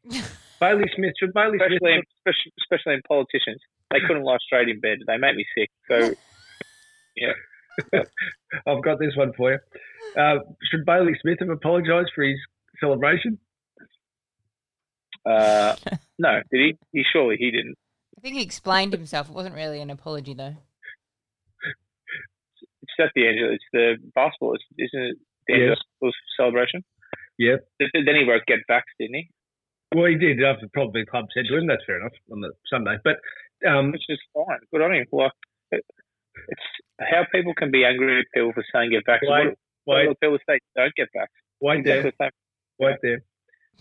[0.64, 1.14] Bailey Smith.
[1.20, 1.92] Should Bailey especially Smith?
[2.00, 3.60] in, especially, especially in politicians.
[3.92, 5.00] They couldn't lie straight in bed.
[5.06, 5.70] They make me sick.
[5.90, 6.14] So
[7.16, 7.34] yeah.
[8.68, 9.60] I've got this one for you.
[10.16, 12.38] Uh, should Bailey Smith have apologised for his
[12.80, 13.40] celebration?
[15.26, 15.76] uh,
[16.20, 16.78] no, did he?
[16.92, 17.76] He surely he didn't.
[18.18, 19.28] I think he explained himself.
[19.30, 20.56] It wasn't really an apology, though.
[22.84, 23.52] It's at the Angel.
[23.52, 24.56] It's the basketball.
[24.56, 25.18] It's, isn't it?
[25.48, 25.70] The Yeah.
[25.72, 26.84] Angeles celebration.
[27.38, 27.58] Yeah.
[27.80, 29.30] Th- Then he wrote "Get Vaxxed," didn't he?
[29.96, 31.68] Well, he did after probably the club said to him.
[31.68, 32.98] That's fair enough on the Sunday.
[33.04, 33.18] But
[33.68, 34.60] um, which is fine.
[34.72, 35.06] Good on him.
[35.12, 35.32] Like,
[35.72, 35.86] it,
[36.48, 36.62] it's
[37.00, 39.22] how people can be angry at people for saying get back.
[39.22, 41.30] Wait, what, wait, what people say don't get back.
[41.62, 42.00] wait there.
[42.00, 42.88] Exactly the same.
[42.88, 43.24] Wait there.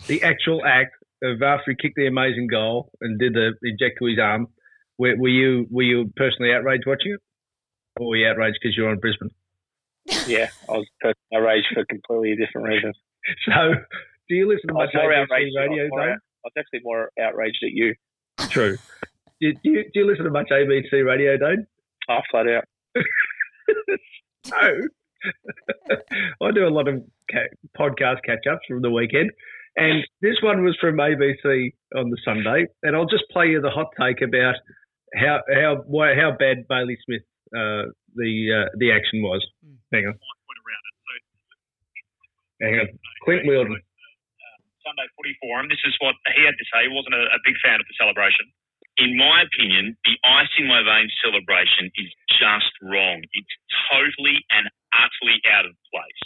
[0.06, 4.06] The actual act of after he kicked the amazing goal and did the eject to
[4.06, 4.48] his arm,
[4.98, 7.20] were, were you were you personally outraged watching it,
[8.00, 9.30] or were you outraged because you're on Brisbane?
[10.26, 12.96] Yeah, I was personally outraged for completely different reasons.
[13.46, 13.74] So,
[14.28, 15.88] do you listen to much more ABC radio?
[15.90, 16.16] was, Dave?
[16.16, 17.94] I was actually more outraged at you.
[18.50, 18.76] True.
[19.40, 21.64] Do, do you do you listen to much ABC radio, Dave?
[22.08, 22.64] Oh, flat out.
[24.50, 24.56] No.
[26.42, 29.30] I do a lot of ca- podcast catch ups from the weekend,
[29.76, 32.66] and this one was from ABC on the Sunday.
[32.82, 34.56] And I'll just play you the hot take about
[35.14, 37.22] how how how bad Bailey Smith
[37.54, 39.46] uh, the uh, the action was.
[39.92, 40.14] Hang on.
[42.60, 42.88] Hang on.
[43.24, 43.80] Clint Wilden.
[44.84, 45.70] Sunday Footy Forum.
[45.70, 46.86] This is what he had to say.
[46.86, 48.50] He wasn't a, a big fan of the celebration.
[49.00, 53.24] In my opinion, the ice in my veins celebration is just wrong.
[53.32, 53.54] It's
[53.90, 56.22] totally and utterly out of place.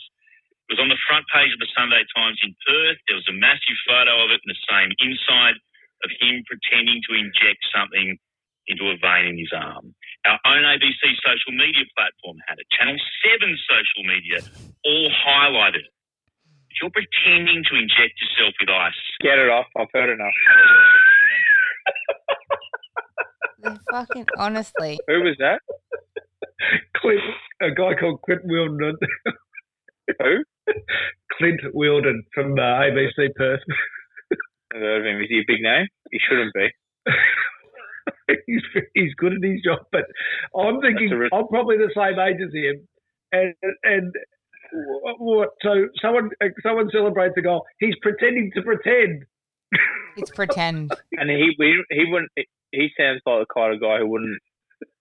[0.66, 2.98] It was on the front page of the Sunday Times in Perth.
[3.06, 5.56] There was a massive photo of it in the same inside
[6.04, 8.18] of him pretending to inject something
[8.68, 9.94] into a vein in his arm.
[10.26, 12.66] our own ABC social media platform had it.
[12.74, 14.40] Channel 7 social media
[14.84, 15.86] all highlighted.
[16.76, 16.82] It.
[16.82, 19.66] If you're pretending to inject yourself with ice, Get it off.
[19.76, 20.34] I've heard enough.
[23.58, 24.98] They're fucking honestly.
[25.08, 25.60] Who was that?
[26.96, 27.20] Clint,
[27.62, 28.96] a guy called Clint Wilden.
[30.20, 30.44] Who?
[31.38, 33.60] Clint Wilden from uh, ABC Perth.
[34.74, 35.22] I've heard of him.
[35.22, 35.86] Is he a big name?
[36.10, 36.68] He shouldn't be.
[38.46, 38.62] he's
[38.94, 40.04] he's good at his job, but
[40.56, 41.30] I'm thinking That's.
[41.32, 42.88] I'm probably the same age as him,
[43.32, 44.12] and and
[44.72, 46.30] what, what so someone
[46.62, 47.64] someone celebrates a goal.
[47.78, 49.24] He's pretending to pretend.
[50.16, 50.92] It's pretend.
[51.12, 52.30] And he we, he wouldn't.
[52.72, 54.38] He sounds like the kind of guy who wouldn't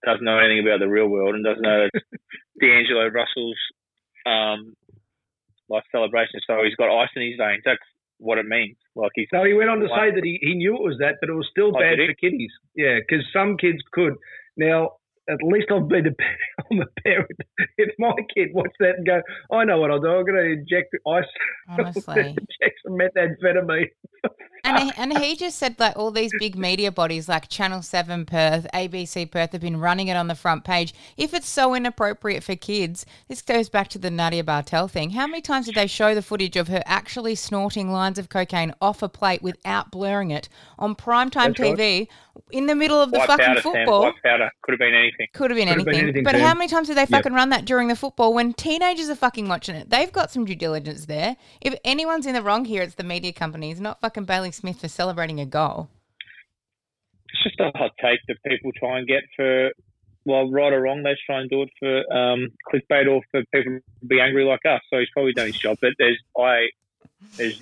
[0.06, 1.88] doesn't know anything about the real world and doesn't know
[2.62, 3.58] D'Angelo Russell's
[4.25, 4.75] um
[5.69, 6.39] like celebration.
[6.47, 7.63] So he's got ice in his veins.
[7.65, 7.80] That's
[8.17, 8.78] what it means.
[8.95, 9.97] Like he's So he went on to Wow.
[10.08, 12.13] say that he, he knew it was that, but it was still Oh, bad for
[12.15, 12.51] kiddies.
[12.75, 14.15] Yeah, because some kids could.
[14.58, 14.91] Now,
[15.30, 16.12] at least I've been a
[16.72, 17.40] I'm a parent.
[17.78, 20.08] If my kid watched that and go, I know what I'll do.
[20.08, 21.24] I'm going to inject ice,
[21.70, 22.20] Honestly.
[22.20, 23.90] inject some methamphetamine.
[24.64, 28.26] And he, and he just said like all these big media bodies like Channel 7
[28.26, 30.94] Perth, ABC Perth have been running it on the front page.
[31.18, 35.12] If it's so inappropriate for kids, this goes back to the Nadia Bartel thing.
[35.12, 38.74] How many times did they show the footage of her actually snorting lines of cocaine
[38.82, 42.10] off a plate without blurring it on primetime That's right.
[42.36, 43.62] TV in the middle of the white fucking powder.
[43.62, 43.74] Sam.
[43.74, 44.02] football?
[44.02, 45.28] White powder could have been anything.
[45.34, 45.86] Could have been anything.
[45.86, 46.41] been anything, but Sam.
[46.41, 49.48] how many times did they fucking run that during the football when teenagers are fucking
[49.48, 49.89] watching it?
[49.89, 51.38] They've got some due diligence there.
[51.62, 54.88] If anyone's in the wrong here, it's the media companies, not fucking Bailey Smith for
[54.88, 55.89] celebrating a goal.
[57.34, 59.71] It's just a hot take that people try and get for.
[60.28, 63.74] Well, right or wrong, they try and do it for um, clickbait or for people
[63.74, 64.82] to be angry like us.
[64.89, 65.78] So he's probably done his job.
[65.82, 66.69] But there's I
[67.38, 67.62] there's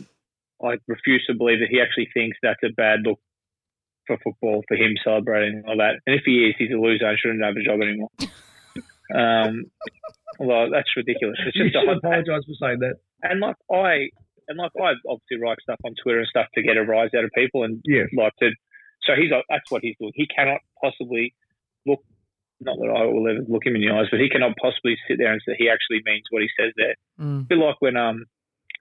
[0.63, 3.19] I refuse to believe that he actually thinks that's a bad look
[4.07, 5.95] for football for him celebrating all that.
[6.05, 8.09] And if he is, he's a loser and shouldn't have a job anymore.
[9.15, 9.65] um,
[10.39, 11.37] well, that's ridiculous.
[11.45, 12.95] It's just a should apologise for saying that.
[13.21, 14.09] And like I
[14.47, 17.23] and like I obviously write stuff on Twitter and stuff to get a rise out
[17.23, 18.03] of people and Yeah.
[18.15, 18.51] like to.
[19.03, 20.11] So he's that's what he's doing.
[20.15, 21.33] He cannot possibly
[21.85, 21.99] look.
[22.61, 25.17] Not that I will ever look him in the eyes, but he cannot possibly sit
[25.17, 26.95] there and say he actually means what he says there.
[27.19, 27.41] Mm.
[27.41, 28.25] A bit like when um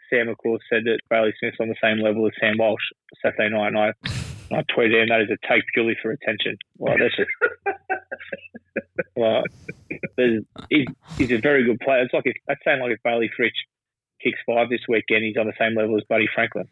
[0.09, 2.83] Sam McClure said that Bailey Smith's on the same level as Sam Walsh
[3.25, 3.93] Saturday night, and I,
[4.55, 6.57] I tweeted him that is a take purely for attention.
[6.77, 7.31] Well, that's just
[9.17, 9.43] well,
[10.69, 10.87] he's,
[11.17, 12.03] he's a very good player.
[12.03, 13.57] It's like if that's saying like if Bailey Fritch
[14.23, 16.69] kicks five this weekend, he's on the same level as Buddy Franklin.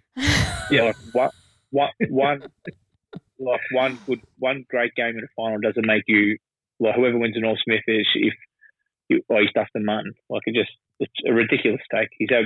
[0.71, 0.93] Yeah.
[1.13, 1.33] Like
[1.71, 2.43] one, one, one,
[3.39, 6.39] like one good, one great game in a final doesn't make you
[6.79, 8.35] like whoever wins the Norm Smith is if
[9.09, 10.15] you, oh, he's Dustin Martin.
[10.29, 12.09] Like it just, it's a ridiculous take.
[12.19, 12.45] He's had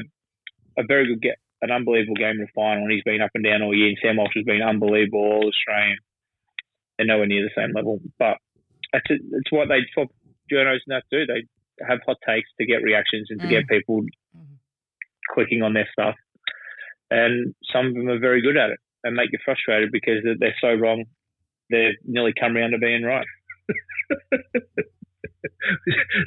[0.79, 3.42] a very good get, an unbelievable game in the final, and he's been up and
[3.42, 3.88] down all year.
[3.88, 5.96] And Sam Walsh has been unbelievable, all Australian.
[6.96, 8.37] They're nowhere near the same level, but
[8.92, 10.09] it's it's what they, it's what
[10.53, 11.27] journos and that do.
[11.27, 11.48] They
[11.87, 13.68] have hot takes to get reactions and to get mm.
[13.68, 14.55] people mm-hmm.
[15.33, 16.14] clicking on their stuff.
[17.11, 20.38] And some of them are very good at it and make you frustrated because they're-
[20.38, 21.05] they're so wrong.
[21.70, 23.27] They've nearly come around to being right.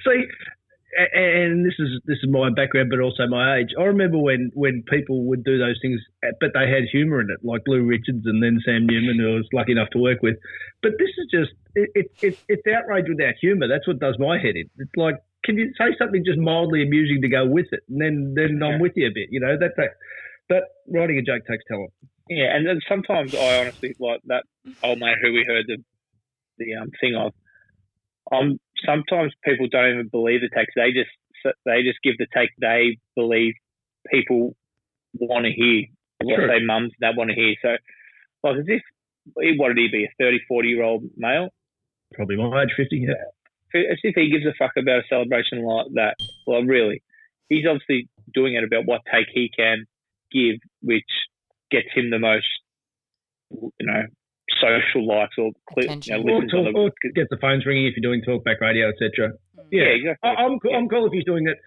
[0.06, 0.57] See, a-
[0.96, 3.70] and this is this is my background, but also my age.
[3.78, 6.00] I remember when when people would do those things,
[6.40, 9.36] but they had humour in it, like Lou Richards and then Sam Newman, who I
[9.36, 10.38] was lucky enough to work with.
[10.82, 13.68] But this is just it, it, it it's outrage without humour.
[13.68, 14.70] That's what does my head in.
[14.78, 18.34] It's like, can you say something just mildly amusing to go with it, and then
[18.36, 19.28] then I'm with you a bit.
[19.30, 19.92] You know that that
[20.50, 21.92] that writing a joke takes talent.
[22.30, 24.44] Yeah, and then sometimes I honestly like that
[24.84, 25.78] old mate who we heard the
[26.58, 27.34] the um, thing of.
[28.30, 30.74] Um, sometimes people don't even believe the text.
[30.76, 31.10] They just
[31.66, 33.54] they just give the take they believe
[34.12, 34.56] people
[35.20, 35.86] want to hear.
[36.24, 36.48] What True.
[36.48, 37.54] say mums that want to hear.
[37.62, 37.76] So,
[38.44, 38.82] like as if
[39.36, 41.50] what did he be a 30, 40 year old male?
[42.14, 43.06] Probably my age, fifty.
[43.08, 43.92] Yeah.
[43.92, 46.16] as if he gives a fuck about a celebration like that.
[46.46, 47.04] Well, really,
[47.50, 49.86] he's obviously doing it about what take he can
[50.32, 51.06] give, which
[51.70, 52.48] gets him the most,
[53.52, 54.04] you know,
[54.62, 56.16] social likes or cli- you know, Attention.
[56.16, 58.90] Or, listens on talk, the, or get the phones ringing if you're doing talkback radio,
[58.90, 59.34] etc.
[59.72, 60.30] yeah, Yeah, exactly.
[60.30, 60.78] I, I'm cool, Yeah.
[60.78, 61.58] I'm cool if he's doing it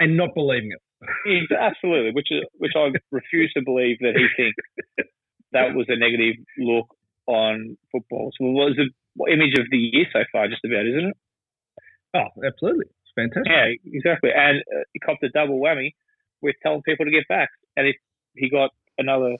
[0.00, 0.82] and not believing it.
[1.26, 4.56] Yeah, absolutely, which is which I refuse to believe that he thinks
[5.52, 6.88] that was a negative look
[7.26, 8.32] on football.
[8.38, 11.16] So it was the image of the year so far, just about, isn't it?
[12.14, 12.86] Oh, absolutely.
[12.86, 13.52] It's fantastic.
[13.52, 14.30] Yeah, exactly.
[14.34, 15.92] And uh, he copped a double whammy
[16.40, 17.50] with telling people to get back.
[17.76, 17.96] And if
[18.34, 19.36] he got another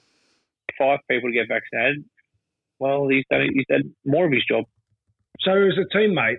[0.77, 2.05] five people to get vaccinated,
[2.79, 4.65] well, he's done he's done more of his job.
[5.41, 6.37] So, as a teammate,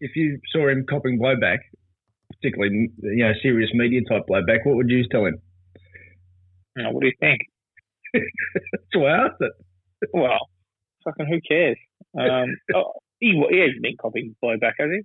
[0.00, 1.58] if you saw him copping blowback,
[2.34, 5.38] particularly you know serious media type blowback, what would you tell him?
[6.76, 7.40] You know, what do you think?
[8.14, 9.52] That's why I asked it.
[10.12, 10.38] Well,
[11.04, 11.76] fucking who cares?
[12.18, 15.02] Um, oh, He, he hasn't been copying blowback, has he?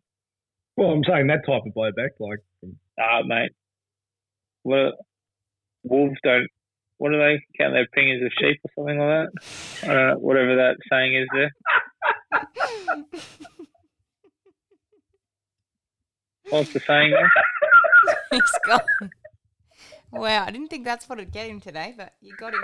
[0.77, 2.39] Well, I'm saying that type of blowback, like
[2.99, 3.51] Ah, mate.
[4.63, 4.93] Well,
[5.83, 6.47] wolves don't.
[6.97, 9.29] What do they count their opinions of sheep or something like
[9.83, 9.89] that?
[9.89, 11.51] Uh, whatever that saying is there.
[16.49, 17.31] What's the saying there?
[18.31, 19.11] He's gone.
[20.11, 22.61] Wow, I didn't think that's what would get him today, but you got him.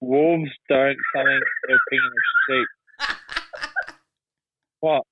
[0.00, 2.68] Wolves don't something their opinion of sheep.
[4.80, 5.02] What?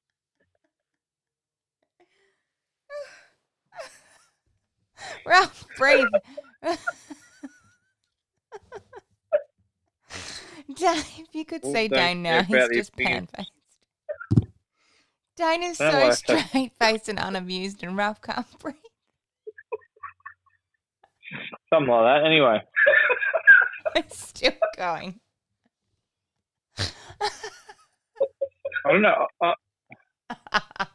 [5.26, 6.06] Ralph, breathe.
[10.68, 13.50] If you could see don't Dane now, he's just pan faced.
[15.36, 18.74] Dane is so worry, I said- straight faced and unamused, and Ralph can't breathe.
[21.70, 22.26] Something like that.
[22.26, 22.60] Anyway,
[23.96, 25.20] It's still going.
[26.78, 26.90] I
[28.90, 29.26] don't know.
[29.40, 29.54] I,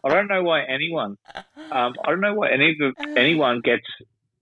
[0.03, 1.17] I don't know why anyone.
[1.71, 2.75] Um, I don't know why any
[3.15, 3.85] anyone gets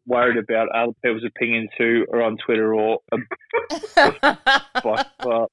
[0.08, 3.00] worried about other people's opinions who are on Twitter or
[3.98, 5.50] like, well,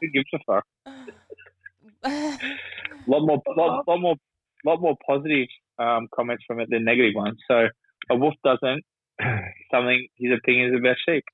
[0.00, 0.64] who gives a fuck?
[2.04, 2.38] A
[3.06, 4.14] lot more, lot, lot more,
[4.64, 7.38] lot more positive um, comments from it than negative ones.
[7.48, 7.66] So
[8.10, 8.82] a wolf doesn't
[9.72, 11.24] something his opinions about sheep.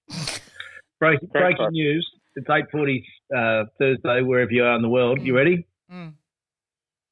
[0.99, 1.73] break, Great breaking start.
[1.73, 2.09] news.
[2.37, 3.03] It's 8:40
[3.37, 5.21] uh, Thursday, wherever you are in the world.
[5.23, 5.37] You Mm.
[5.37, 5.67] ready?
[5.93, 6.13] Mm.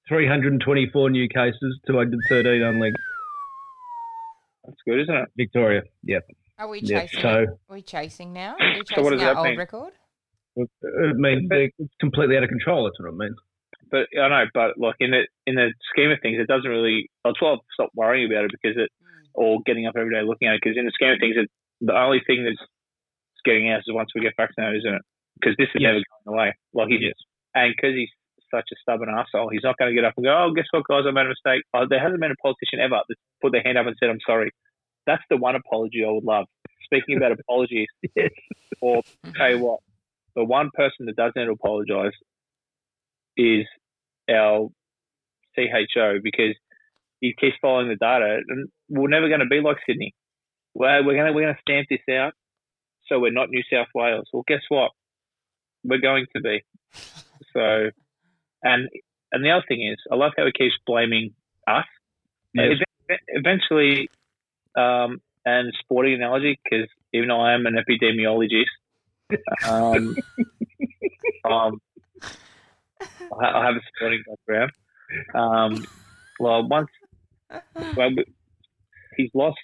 [0.08, 2.98] 324 new cases, 213 unlinked.
[4.68, 5.28] That's good, isn't it?
[5.36, 5.82] Victoria.
[6.04, 6.28] Yep.
[6.58, 7.00] Are we Yeah.
[7.02, 7.20] chasing?
[7.20, 7.28] So
[7.68, 8.56] Are we chasing now?
[8.60, 9.58] Are we So what chasing does our that old mean?
[9.58, 9.92] record?
[10.58, 12.84] I mean, they're- it's completely out of control.
[12.84, 13.36] That's what it means.
[13.90, 17.08] But I know, but like in the in the scheme of things, it doesn't really.
[17.24, 19.06] That's why I've stopped worrying about it because it, hmm.
[19.34, 20.60] or getting up every day looking at it.
[20.62, 21.48] Because in the scheme of things, it,
[21.80, 22.60] the only thing that's
[23.46, 25.02] getting out is once we get vaccinated, isn't it?
[25.40, 25.88] Because this is Yes.
[25.94, 26.52] never going away.
[26.74, 27.14] Like he Yes.
[27.54, 28.10] and because he's
[28.54, 30.84] such a stubborn asshole, he's not going to get up and go, "Oh, guess what,
[30.88, 31.04] guys?
[31.06, 33.78] I made a mistake." Oh, there hasn't been a politician ever that's put their hand
[33.78, 34.50] up and said, "I'm sorry."
[35.06, 36.46] That's the one apology I would love.
[36.84, 38.30] Speaking about apologies, Yes.
[38.80, 39.02] or
[39.36, 39.80] tell you what,
[40.36, 42.12] the one person that does need to apologise
[43.36, 43.66] is
[44.30, 44.68] our
[45.56, 46.54] CHO because
[47.20, 50.14] he keeps following the data, and we're never going to be like Sydney.
[50.74, 52.32] Well, we're going to we're going to stamp this out,
[53.06, 54.28] so we're not New South Wales.
[54.32, 54.90] Well, guess what?
[55.84, 56.62] We're going to be.
[57.54, 57.90] So,
[58.62, 58.88] and
[59.32, 61.34] and the other thing is, I love how he keeps blaming
[61.66, 61.84] us.
[62.54, 62.78] Yes.
[63.28, 64.10] Eventually,
[64.76, 68.66] um, and sporting analogy, because even though I am an epidemiologist,
[69.66, 70.14] um,
[71.50, 71.80] um,
[73.40, 74.72] I I have a sporting background.
[75.34, 75.84] Um,
[76.38, 76.88] well, once
[77.96, 78.10] well,
[79.16, 79.58] he's lost,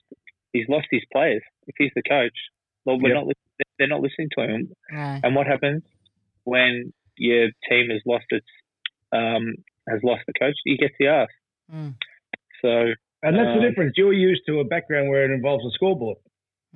[0.53, 1.43] he's lost his players.
[1.67, 2.37] If he's the coach,
[2.85, 3.25] well, we're Yep.
[3.27, 3.35] not.
[3.79, 4.73] They're not listening to him.
[4.91, 5.21] No.
[5.23, 5.83] And what happens
[6.45, 8.47] when your team has lost its
[9.15, 9.55] um,
[9.89, 10.55] has lost the coach?
[10.65, 11.29] You get the ass.
[11.73, 11.95] Mm.
[12.63, 12.93] So
[13.27, 13.95] And that's Um, the difference.
[13.97, 16.19] You're used to a background where it involves a scoreboard,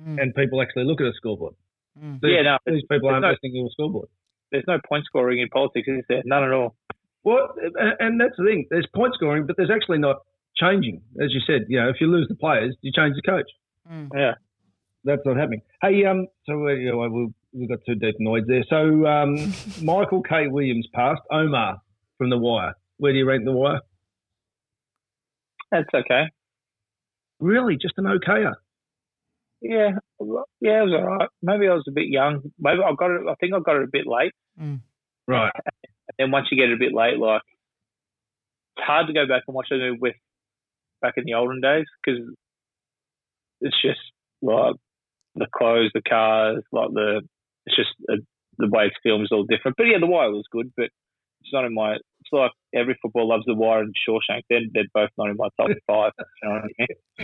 [0.01, 0.19] Mm.
[0.19, 1.53] and people actually look at a scoreboard.
[2.01, 2.19] Mm.
[2.21, 4.07] These, Yeah, no, these people aren't no- listening to a scoreboard.
[4.51, 6.23] there's no point scoring in politics, is there?
[6.25, 6.75] None at all.
[7.23, 8.65] Well, and- and that's the thing.
[8.71, 10.17] There's point scoring, but there's actually not
[10.55, 11.01] changing.
[11.21, 13.49] As you said, you know, if you lose the players, you change the coach.
[13.87, 14.09] Mm.
[14.15, 14.33] Yeah.
[15.03, 15.61] That's not happening.
[15.83, 18.63] Hey, um, so you know, we we got too deep in noise there.
[18.69, 19.35] So um,
[19.83, 20.47] Michael K.
[20.47, 21.21] Williams passed.
[21.29, 21.79] Omar
[22.19, 22.75] from The Wire.
[22.97, 23.79] Where do you rank The Wire?
[25.71, 26.25] That's okay.
[27.39, 28.53] Really, just an okayer.
[29.61, 29.91] Yeah,
[30.61, 31.29] yeah, it was all right.
[31.41, 32.41] Maybe I was a bit young.
[32.59, 33.21] Maybe I got it.
[33.27, 34.33] I think I got it a bit late.
[35.27, 35.51] Right.
[35.65, 37.41] And then once you get it a bit late, like
[38.77, 40.15] it's hard to go back and watch it with
[41.01, 42.21] back in the olden days because
[43.61, 43.99] it's just
[44.41, 44.75] like
[45.35, 47.21] the clothes, the cars, like the
[47.65, 48.15] it's just uh
[48.57, 49.77] the way it's filmed is all different.
[49.77, 50.89] But yeah, The Wire was good, but
[51.41, 51.97] it's not in my.
[52.31, 54.41] It's like every football loves The Wire and Shawshank.
[54.49, 56.11] They're they're both not in my top five.
[56.43, 56.61] You know I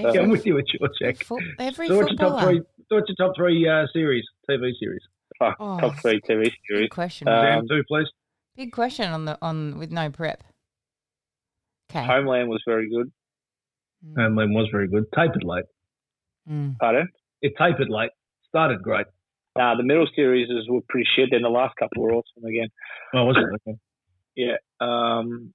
[0.04, 0.14] mean?
[0.16, 1.26] Yeah, I'm with you at your check.
[1.60, 2.42] Every So what's your top footballer.
[2.44, 2.62] three?
[2.90, 5.02] So what's your top three uh, series, TV series?
[5.40, 6.84] Fuck, Oh, top three TV series.
[6.84, 7.28] Big question.
[7.28, 8.08] Uh, Sam, Um, two, please.
[8.56, 10.44] Big question on the on with no prep.
[11.92, 12.06] Okay.
[12.06, 13.12] Homeland was very good.
[14.06, 14.22] Mm.
[14.22, 15.06] Homeland was very good.
[15.16, 15.66] Tapered late.
[16.50, 16.78] Mm.
[16.80, 17.08] Pardon?
[17.42, 18.12] It tapered late.
[18.48, 19.06] Started great.
[19.60, 21.30] Uh, the middle series were pretty shit.
[21.32, 22.68] Then the last couple were awesome again.
[23.14, 23.60] Oh, was it?
[23.70, 23.78] Okay.
[24.36, 24.58] Yeah.
[24.82, 25.54] Um,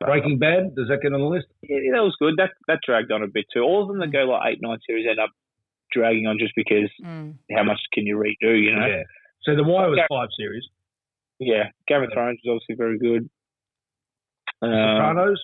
[0.00, 0.74] Breaking Bad.
[0.76, 1.46] Does that get on the list?
[1.62, 2.34] yeah, that was good.
[2.38, 3.60] That that dragged on a bit too.
[3.60, 5.30] All of them that go like eight, nine series end up
[5.92, 7.34] dragging on just because Mm.
[7.54, 8.56] how much can you redo?
[8.62, 8.86] You know.
[8.86, 9.02] Yeah.
[9.42, 10.06] So The Wire was Okay.
[10.08, 10.64] five series.
[11.38, 11.70] Yeah.
[11.86, 13.28] Game of Thrones was obviously very good.
[14.62, 15.42] Um, Sopranos.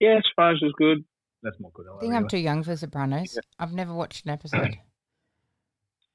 [0.00, 1.04] yeah, Sopranos was good.
[1.42, 1.86] That's more good.
[1.94, 3.38] I think I'm too young for Sopranos.
[3.58, 4.76] I've never watched an episode.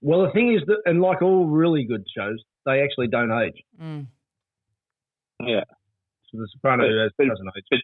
[0.01, 3.61] Well, the thing is that, and like all really good shows, they actually don't age.
[3.81, 4.07] Mm.
[5.43, 5.63] Yeah.
[6.31, 7.81] So the Soprano But- has, but- doesn't age.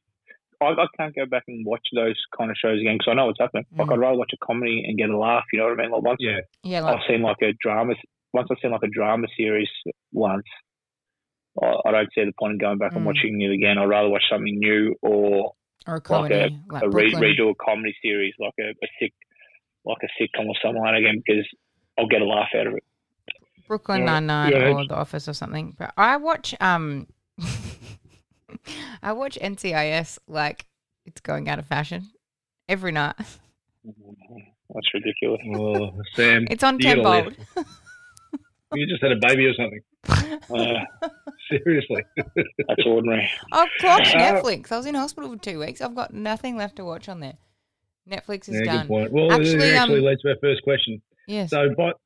[0.62, 3.26] I, I can't go back and watch those kind of shows again because I know
[3.26, 3.66] what's happening.
[3.78, 3.93] Like Mm.
[3.93, 5.43] I'd rather watch a comedy and get a laugh.
[5.51, 5.91] You know what I mean?
[5.91, 6.39] Like once Yeah.
[6.64, 7.93] Yeah, like I've seen like a drama,
[8.34, 9.68] once I've seen like a drama series
[10.14, 10.45] once,
[11.62, 13.06] I, I don't see the point in going back and Mm.
[13.06, 13.78] watching it again.
[13.78, 15.53] I'd rather watch something new or
[15.88, 19.14] or a comedy, like, a re- redo a comedy series like a, a sick,
[19.86, 21.45] like a sitcom or something like that again because
[21.99, 22.84] I'll get a laugh out of it.
[23.68, 25.76] Brooklyn Nine Nine yeah, or The Office or something.
[25.78, 27.08] But I watch um,
[29.04, 30.66] I watch NCIS like
[31.06, 32.08] it's going out of fashion
[32.68, 33.16] every night.
[33.18, 35.42] That's ridiculous.
[35.56, 36.48] Oh, Sam.
[36.50, 37.36] It's on you ten bold.
[38.74, 39.82] You just had a baby or something.
[40.50, 41.08] Uh,
[41.50, 42.04] Seriously.
[42.16, 43.30] that's ordinary.
[43.52, 44.72] I've clocked Uh, Netflix.
[44.72, 45.82] I was in hospital for two weeks.
[45.82, 47.38] I've got nothing left to watch on there.
[48.10, 48.78] Netflix is yeah, done.
[48.82, 49.12] good point.
[49.14, 51.02] Well, Actually, it actually um, leads to our first question.
[51.28, 51.52] Yes.
[51.52, 51.98] So, but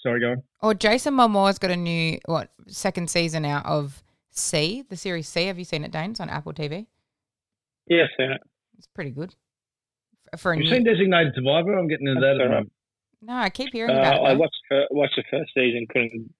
[0.00, 0.42] sorry, go on.
[0.60, 4.01] Or Jason Momoa's got a new what second season out of
[4.32, 5.46] See, the series See.
[5.46, 6.10] Have you seen it, Dane?
[6.12, 6.86] It's on Apple TV.
[7.86, 8.40] Yes, yeah, seen it.
[8.78, 9.34] It's pretty good.
[10.38, 11.78] For a You've new, seen Designated Survivor.
[11.78, 12.72] I'm getting into that That's at the moment.
[13.20, 14.20] no, I keep hearing Uh, about it.
[14.22, 14.40] I though.
[14.40, 14.56] watched
[14.90, 16.32] watched the first season, couldn't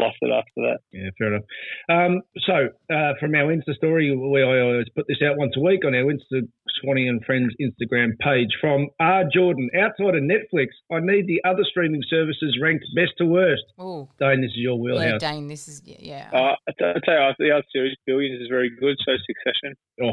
[0.00, 0.78] lost it after that.
[0.92, 1.44] Yeah, fair enough.
[1.88, 5.60] Um, so, uh, from our Insta story, we I always put this out once a
[5.60, 6.46] week on our Insta
[6.80, 8.50] Swanee and Friends Instagram page.
[8.60, 9.24] From R.
[9.32, 13.64] Jordan, outside of Netflix, I need the other streaming services ranked best to worst.
[13.78, 15.20] Oh, Dane, this is your yeah, wheelhouse.
[15.20, 16.30] Dane, this is yeah.
[16.32, 18.96] Uh, I t- I tell you, the other series, Billions, is very good.
[19.04, 19.76] So Succession.
[20.02, 20.12] Oh,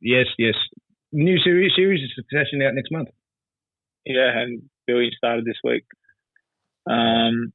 [0.00, 0.54] yes, yes.
[1.12, 3.08] New series, series of Succession out next month.
[4.04, 5.84] Yeah, and Billions started this week.
[6.88, 7.52] Um,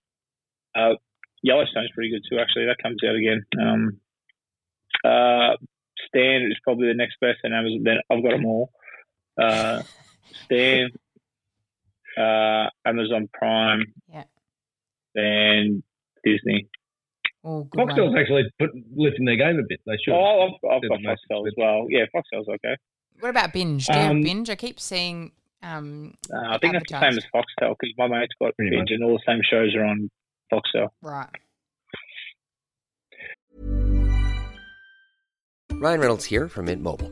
[0.75, 0.95] uh,
[1.43, 2.39] Yellowstone's pretty good too.
[2.39, 3.43] Actually, that comes out again.
[3.59, 3.99] Um,
[5.03, 5.55] uh,
[6.07, 7.83] Stan is probably the next best, and Amazon.
[7.83, 8.71] Then I've got them all.
[9.41, 9.81] Uh,
[10.45, 10.89] Stan,
[12.17, 14.23] uh, Amazon Prime, Yeah.
[15.15, 15.83] then
[16.23, 16.67] Disney.
[17.43, 19.79] Oh, Foxtel's actually put, lifting their game a bit.
[19.87, 20.13] They should.
[20.13, 21.87] Oh, I've, I've got Foxtel as well.
[21.89, 22.75] Yeah, Foxtel's okay.
[23.19, 23.87] What about binge?
[23.87, 24.49] Do you have Um, binge?
[24.49, 25.31] I keep seeing.
[25.63, 28.91] Um, Uh, I think that's the same as Foxtel because my mate's got Pretty binge,
[28.91, 30.09] and all the same shows are on
[30.51, 30.89] Foxtel.
[31.01, 31.27] right.
[35.73, 37.11] Ryan Reynolds here from Mint Mobile.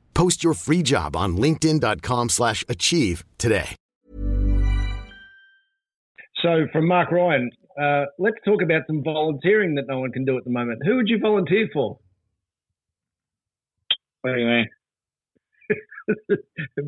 [0.13, 3.75] Post your free job on linkedin.com/achieve slash achieve today.
[6.41, 10.37] So, from Mark Ryan, uh, let's talk about some volunteering that no one can do
[10.37, 10.81] at the moment.
[10.85, 11.99] Who would you volunteer for?
[14.21, 14.67] What do you mean?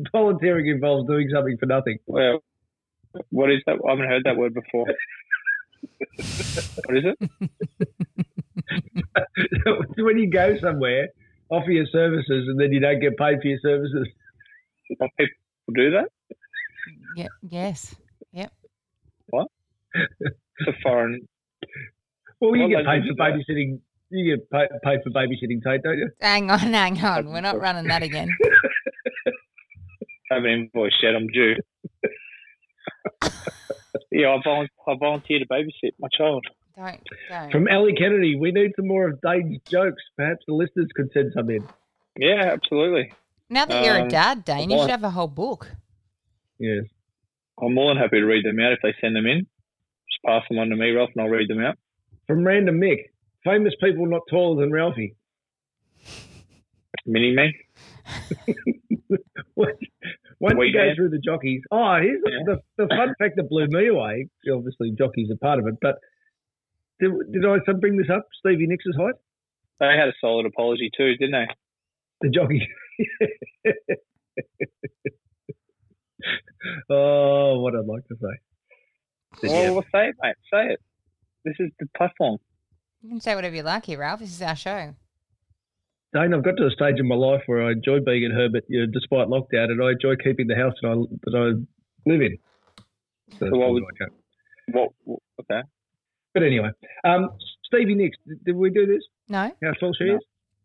[0.12, 1.98] Volunteering involves doing something for nothing.
[2.06, 2.42] Well,
[3.30, 3.78] what is that?
[3.86, 4.86] I haven't heard that word before.
[6.84, 7.18] what is it?
[10.04, 11.08] when you go somewhere,
[11.54, 14.08] offer your services, and then you don't get paid for your services.
[14.88, 16.08] People do that?
[17.16, 17.28] Yeah.
[17.48, 17.94] Yes.
[18.32, 18.52] Yep.
[19.28, 19.48] What?
[19.94, 21.26] It's a foreign.
[22.40, 23.38] Well, you get paid do for that.
[23.38, 23.80] babysitting.
[24.10, 26.10] You get paid, paid for babysitting Tate, don't you?
[26.20, 27.30] Hang on, hang on.
[27.30, 28.28] We're not running that again.
[30.30, 31.14] I haven't invoiced yet.
[31.14, 31.54] I'm due.
[34.12, 36.46] yeah, I, volu- I volunteered to babysit my child.
[36.76, 37.00] Don't.
[37.30, 37.52] Don't.
[37.52, 40.02] From Ellie Kennedy, we need some more of Dane's jokes.
[40.16, 41.66] Perhaps the listeners could send some in.
[42.18, 43.12] Yeah, absolutely.
[43.50, 44.84] now that you're a um, dad, Dane, you what?
[44.84, 45.68] should have a whole book.
[46.58, 46.84] Yes.
[47.62, 49.40] I'm more than happy to read them out if they send them in.
[49.40, 51.76] Just pass them on to me, Ralph, and I'll read them out.
[52.26, 53.04] From Random Mick,
[53.44, 55.14] famous people not taller than Ralphie.
[57.06, 57.54] Mini me.
[59.56, 59.76] Once
[60.40, 60.96] you go Weekend.
[60.96, 62.54] through the jockeys, oh, here's Yeah.
[62.76, 64.28] the, the fun fact that blew me away.
[64.52, 65.96] Obviously, jockeys are part of it, but
[67.00, 68.26] did, did I bring this up?
[68.40, 69.14] Stevie Nicks' height?
[69.80, 71.46] They had a solid apology too, didn't they?
[72.20, 72.66] The jockey.
[76.90, 78.38] oh, what I'd like to say.
[79.42, 79.70] But yeah.
[79.70, 80.36] Well, say it, mate.
[80.52, 80.80] Say it.
[81.44, 82.38] This is the platform.
[83.02, 84.20] You can say whatever you like here, Ralph.
[84.20, 84.94] This is our show.
[86.14, 88.64] Dane, I've got to the stage in my life where I enjoy being at Herbert,
[88.68, 92.20] you know, despite lockdown, and I enjoy keeping the house that I that I live
[92.22, 92.38] in.
[93.38, 94.12] So So what would- that's.
[94.72, 94.90] What?
[95.04, 95.60] what- Okay.
[96.34, 96.70] But anyway,
[97.04, 97.30] um,
[97.64, 99.02] Stevie Nicks, did, did we do this?
[99.28, 99.50] No.
[99.62, 100.16] How tall she No.
[100.16, 100.20] is?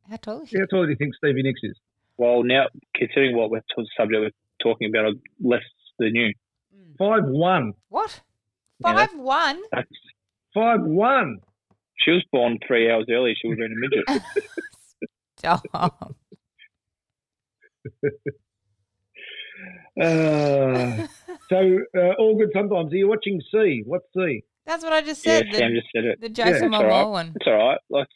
[0.09, 0.57] How tall is she?
[0.57, 1.77] How tall do you think Stevie Nicks is?
[2.17, 2.65] Well, now
[2.95, 5.61] considering what we're the subject we're talking about, less
[5.99, 6.33] than you.
[6.97, 7.73] Five one.
[7.89, 8.19] What?
[8.79, 9.61] Yeah, Five one?
[9.71, 9.87] That's,
[10.53, 11.37] Five one.
[11.99, 13.35] she was born three hours early.
[13.39, 14.23] She would have been a midget.
[15.37, 16.15] Stop.
[20.01, 21.05] Uh,
[21.49, 22.93] so uh, all good sometimes.
[22.93, 23.83] Are you watching See?
[23.85, 24.43] What's See?
[24.69, 25.47] That's what I just yeah, said.
[25.51, 26.21] the, Sam just said it.
[26.21, 27.03] the Jason it's all Momoa right.
[27.05, 27.31] one.
[27.35, 27.79] It's all right.
[27.89, 28.07] Like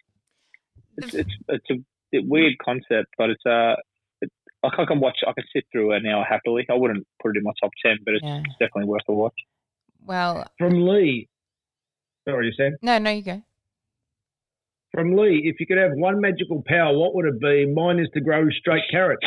[0.98, 1.76] it's it's it's a
[2.12, 3.74] bit weird concept, but it's uh,
[4.22, 4.32] it,
[4.62, 5.18] like I can watch.
[5.28, 6.64] I can sit through an hour happily.
[6.70, 8.44] I wouldn't put it in my top ten, but it's Yeah.
[8.60, 9.34] definitely worth a watch.
[10.06, 11.28] Well, From Lee.
[12.30, 12.76] Sorry, Sam.
[12.84, 13.42] no, no, you go.
[14.92, 17.66] From Lee, if you could have one magical power, what would it be?
[17.66, 19.26] Mine is to grow straight carrots.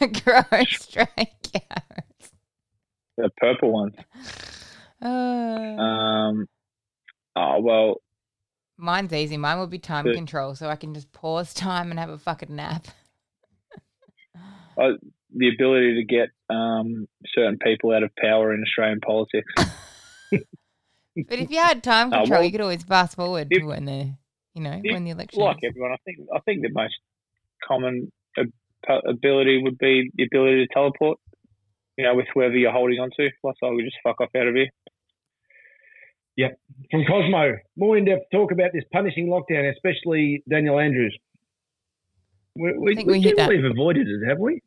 [0.24, 2.32] Grow straight carrots.
[3.18, 3.94] The purple ones.
[5.02, 6.46] Uh, Um.
[7.36, 7.96] Oh well,
[8.90, 9.36] mine's easy.
[9.36, 12.18] Mine would be time the- control, so I can just pause time and have a
[12.18, 12.86] fucking nap.
[14.80, 14.92] uh,
[15.34, 19.52] the ability to get um certain people out of power in Australian politics.
[21.28, 23.66] But if you had time Uh, control, well, you could always fast forward if- to
[23.66, 24.14] when the,
[24.54, 25.42] you know, if- when the election.
[25.42, 25.70] like is.
[25.70, 26.94] everyone, I think I think the most
[27.66, 31.18] common ab- ability would be the ability to teleport.
[31.98, 33.28] You know, with whoever you're holding on to.
[33.42, 34.70] Plus, I would just fuck off out of here.
[36.36, 36.58] Yep.
[36.90, 41.16] From Cosmo, more in depth talk about this punishing lockdown, especially Daniel Andrews.
[42.56, 43.48] We, we, think we, we hit that.
[43.48, 44.60] generally have avoided it, have we?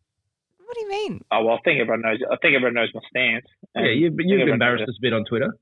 [0.63, 1.21] What do you mean?
[1.31, 2.19] Oh well, I think everyone knows.
[2.31, 3.45] I think everyone knows my stance.
[3.75, 5.55] yeah, And you've, you've embarrassed us a bit on Twitter.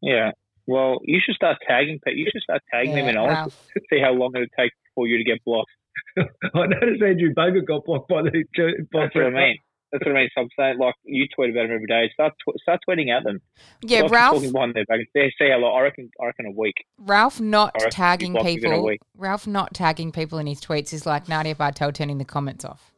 [0.00, 0.32] Yeah.
[0.66, 1.98] Well, you should start tagging.
[2.04, 3.66] pe- You should start tagging them and in on Ralph.
[3.90, 5.70] See how long it'll take for you to get blocked.
[6.18, 8.44] I noticed Andrew Bogut got blocked by the
[8.92, 9.58] by That's what I mean.
[9.90, 10.28] That's what I mean.
[10.34, 12.10] So I'm saying, like, you tweet about them every day.
[12.12, 13.40] Start tw- start tweeting at them.
[13.82, 14.34] Yeah, Like, Ralph.
[14.34, 15.00] Talking behind their back.
[15.16, 15.78] See see how long.
[15.78, 16.10] I reckon.
[16.20, 16.74] I reckon a week.
[16.98, 18.84] Ralph not reckon tagging he's blocked within a people.
[19.16, 22.92] Ralph not tagging people in his tweets is like Nadia Bartel turning the comments off.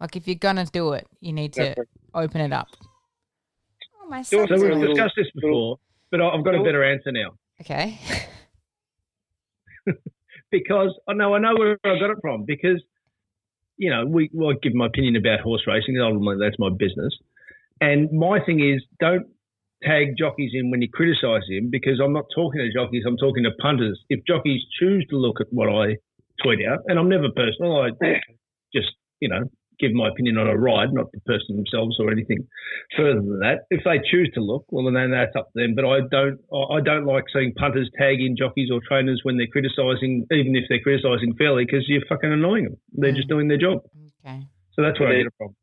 [0.00, 2.68] Like if you're gonna do it, you need to That's open it up.
[4.02, 5.78] Oh, my Do So we've little- discussed this before,
[6.10, 7.30] but I- I've got a better answer now.
[7.60, 7.98] Okay.
[10.50, 12.44] because oh, I know I know where I got it from.
[12.44, 12.82] Because
[13.78, 15.98] you know, we well, I give my opinion about horse racing.
[16.00, 17.16] Ultimately, that's my business.
[17.80, 19.26] And my thing is, don't
[19.82, 23.04] tag jockeys in when you criticise him because I'm not talking to jockeys.
[23.06, 23.98] I'm talking to punters.
[24.08, 25.96] If jockeys choose to look at what I
[26.42, 27.90] tweet out, and I'm never personal, I
[28.74, 28.88] just
[29.20, 29.44] you know
[29.80, 32.46] give my opinion on a ride, not the person themselves or anything
[32.96, 33.66] further than that.
[33.70, 35.74] If they choose to look, well, then that's up to them.
[35.74, 39.36] But I don't, I I don't like seeing punters tag in jockeys or trainers when
[39.36, 42.76] they're criticising, even if they're criticising fairly, because you're fucking annoying them.
[42.92, 43.16] They're mm.
[43.16, 43.82] just doing their job.
[44.24, 44.46] Okay.
[44.74, 45.56] So that's where I But get it from.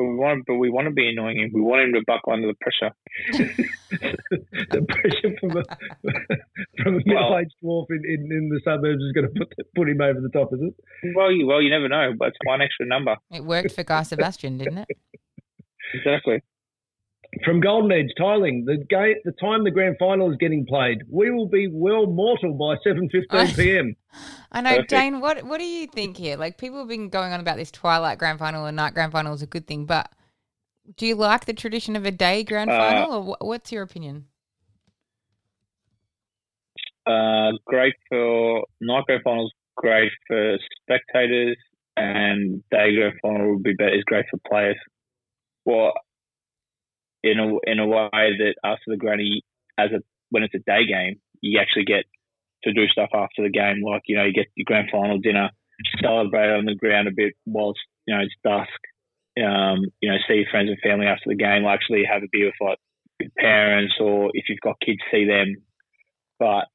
[0.00, 0.46] But we want.
[0.46, 1.50] But we want to be annoying him.
[1.52, 2.94] We want him to buckle under the pressure.
[4.70, 9.28] the pressure from a from a middle-aged dwarf in, in, in the suburbs is going
[9.28, 10.74] to put put him over the top, is it?
[11.14, 12.14] Well, you well, you never know.
[12.18, 13.16] But it's one extra number.
[13.30, 14.88] It worked for Guy Sebastian, didn't it?
[15.92, 16.40] Exactly.
[17.44, 21.30] From Golden Edge Tiling, the game, the time the grand final is getting played, we
[21.30, 23.96] will be well mortal by seven fifteen p.m.
[24.50, 24.90] I know, Perfect.
[24.90, 25.20] Dane.
[25.20, 26.36] What what do you think here?
[26.36, 29.32] Like people have been going on about this Twilight Grand Final and Night Grand Final
[29.32, 30.10] is a good thing, but
[30.96, 33.84] do you like the tradition of a day Grand Uh, Final, or wh- what's your
[33.84, 34.26] opinion?
[37.06, 39.52] Uh, great for night grand finals.
[39.76, 41.56] Great for spectators,
[41.96, 43.94] and day grand final would be better.
[43.94, 44.76] Is great for players.
[45.64, 45.92] Well,
[47.22, 49.42] in a in a way that after the granny,
[49.78, 50.00] as a
[50.30, 52.04] when it's a day game, you actually get
[52.64, 53.82] to do stuff after the game.
[53.84, 55.50] Like you know, you get your grand final dinner,
[56.02, 58.80] celebrate on the ground a bit whilst you know it's dusk.
[59.38, 61.64] Um, you know, see your friends and family after the game.
[61.64, 62.78] Actually, have a beer with like
[63.20, 65.54] your parents, or if you've got kids, see them.
[66.38, 66.66] But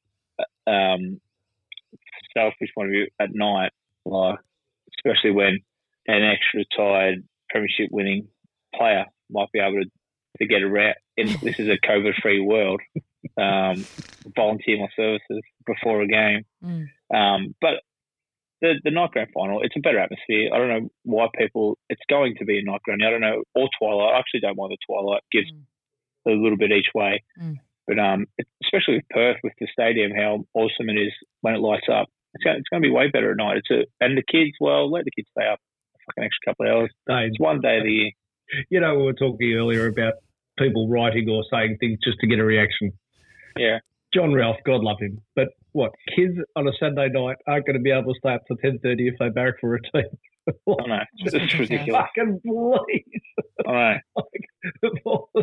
[0.66, 1.20] um,
[2.36, 3.72] selfish point of view, at night,
[4.04, 4.38] like
[4.96, 5.58] especially when
[6.06, 8.28] an ex-retired premiership winning
[8.74, 9.90] player might be able to,
[10.38, 10.94] to get around.
[11.16, 12.80] In, this is a COVID-free world.
[13.36, 13.84] Um,
[14.34, 16.44] volunteer my services before a game.
[16.64, 16.86] Mm.
[17.14, 17.82] Um, but
[18.62, 20.50] the the night grand final, it's a better atmosphere.
[20.52, 21.76] I don't know why people.
[21.88, 23.02] It's going to be a night grand.
[23.04, 24.14] I don't know or twilight.
[24.14, 25.22] I actually don't mind the twilight.
[25.32, 25.50] Gives
[26.26, 27.22] a little bit each way.
[27.40, 27.56] Mm.
[27.86, 28.26] But um,
[28.64, 31.12] especially with Perth, with the stadium, how awesome it is
[31.42, 32.08] when it lights up.
[32.34, 33.58] It's going, it's going to be way better at night.
[33.58, 35.60] It's a, and the kids, well, let the kids stay up
[35.94, 36.90] a fucking extra couple of hours.
[37.06, 38.10] Dave, It's one day of the year.
[38.70, 40.14] you know, we were talking earlier about
[40.58, 42.92] people writing or saying things just to get a reaction.
[43.56, 43.78] Yeah.
[44.14, 45.18] Jon Ralph, God love him.
[45.34, 48.42] But what kids on a Sunday night aren't going to be able to stay up
[48.46, 50.04] till ten thirty if they barrack for a team.
[50.48, 50.98] I know.
[51.18, 52.02] It's, it's ridiculous.
[52.16, 53.22] Fucking please.
[53.66, 53.96] I
[54.82, 55.28] know.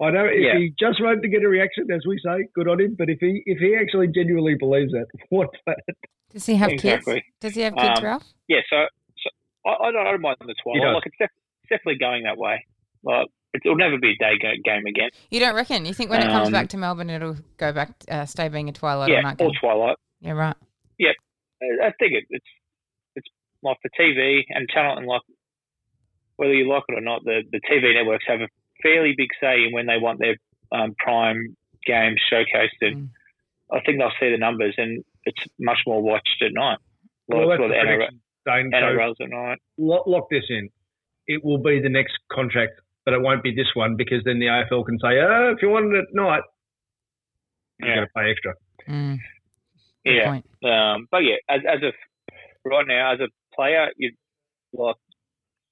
[0.00, 0.58] I know if Yeah.
[0.58, 2.94] he just wrote to get a reaction, as we say, good on him.
[2.98, 5.78] But if he if he actually genuinely believes that, what's that?
[6.32, 7.14] Does he have Exactly.
[7.14, 7.26] kids?
[7.40, 8.24] Does he have kids, Um, Ralph?
[8.48, 8.76] Yeah, so,
[9.22, 9.30] so
[9.70, 10.82] I, I, don't, I don't mind the He twilight.
[10.82, 10.94] does.
[10.96, 11.30] Like it's, def-
[11.62, 12.66] it's definitely going that way.
[13.04, 13.30] Like it,
[13.64, 15.10] it'll never be a day game again.
[15.30, 15.84] You don't reckon?
[15.86, 18.68] You think when it comes Um, back to Melbourne, it'll go back, uh, stay being
[18.68, 19.58] a twilight or yeah, night or game?
[19.60, 19.96] twilight.
[20.20, 20.56] Yeah, right.
[20.98, 21.12] Yeah,
[21.62, 22.46] I I think it, it's
[23.16, 23.26] it's
[23.62, 25.22] like for TV and channel and like
[26.36, 28.48] whether you like it or not, the the TV networks have a
[28.82, 30.36] fairly big say in when they want their
[30.72, 33.08] um, prime games showcased, and Mm.
[33.72, 36.78] I think they'll see the numbers, and it's much more watched at night.
[37.28, 38.70] Like Well, that's well, the the NRL, prediction, Dane.
[38.72, 39.58] So NRL's at night.
[39.78, 40.68] lock, lock this in.
[41.26, 44.46] It will be the next contract, but it won't be this one because then the
[44.46, 46.42] AFL can say, oh, if you want it at night,
[47.78, 47.94] you're Yeah.
[47.96, 48.54] going to pay extra.
[48.88, 49.18] Mm,
[50.04, 50.40] Yeah.
[50.94, 51.92] Um, but yeah, as as a
[52.64, 54.12] right now, as a player, you
[54.72, 54.96] like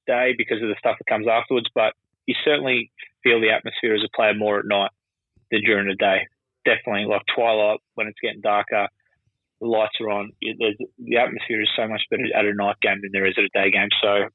[0.07, 1.67] day because of the stuff that comes afterwards.
[1.75, 1.95] But
[2.27, 2.91] you certainly
[3.23, 4.91] feel the atmosphere as a player more at night
[5.51, 6.27] than during the day.
[6.65, 8.89] Definitely, like twilight when it's getting darker,
[9.61, 10.31] the lights are on.
[10.41, 13.45] It, the atmosphere is so much better at a night game than there is at
[13.45, 13.89] a day game.
[14.03, 14.29] So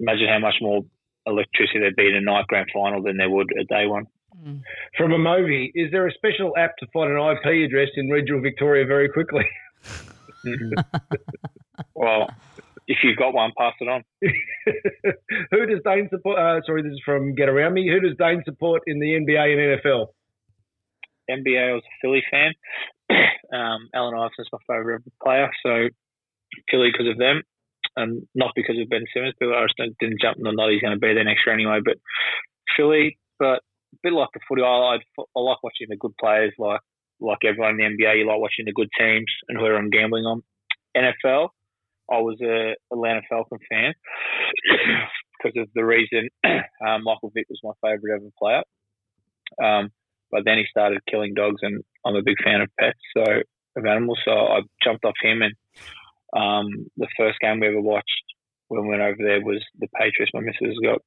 [0.00, 0.82] imagine how much more
[1.26, 4.06] electricity there'd be in a night grand final than there would a day one.
[4.42, 4.60] Mm.
[4.96, 8.40] From a movie, is there a special app to find an IP address in regional
[8.40, 9.44] Victoria very quickly?
[11.94, 12.28] Well,
[12.88, 14.02] if you've got one, pass it on.
[15.50, 16.38] Who does Dane support?
[16.38, 17.88] Uh, sorry, this is from Get Around Me.
[17.88, 20.06] Who does Dane support in the NBA and NFL?
[21.30, 22.52] NBA, I was a Philly fan.
[23.52, 25.88] um, Allen Iverson's my favourite player, so
[26.70, 27.42] Philly because of them,
[27.96, 29.34] and not because of Ben Simmons.
[29.38, 31.80] Bill Armstrong didn't jump on the knot; he's going to be there next year anyway.
[31.84, 31.96] But
[32.76, 33.60] Philly, but
[33.92, 36.80] a bit like the footy, I, I, I like watching the good players, like
[37.20, 38.18] like everyone in the NBA.
[38.18, 40.42] You like watching the good teams and who I'm gambling on.
[40.96, 41.48] NFL,
[42.10, 43.94] I was a Atlanta Falcon fan
[45.42, 48.62] because of the reason um, Michael Vick was my favourite ever player.
[49.62, 49.90] Um,
[50.30, 53.22] but then he started killing dogs, and I'm a big fan of pets, so
[53.76, 54.18] of animals.
[54.24, 55.54] So I jumped off him, and
[56.32, 58.22] um, the first game we ever watched
[58.68, 60.32] when we went over there was the Patriots.
[60.34, 61.00] My missus got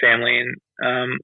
[0.00, 0.54] family in
[0.84, 1.18] um,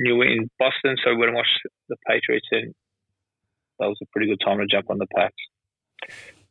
[0.00, 2.74] New in Boston, so we went and watched the Patriots, and
[3.78, 5.34] that was a pretty good time to jump on the Pats.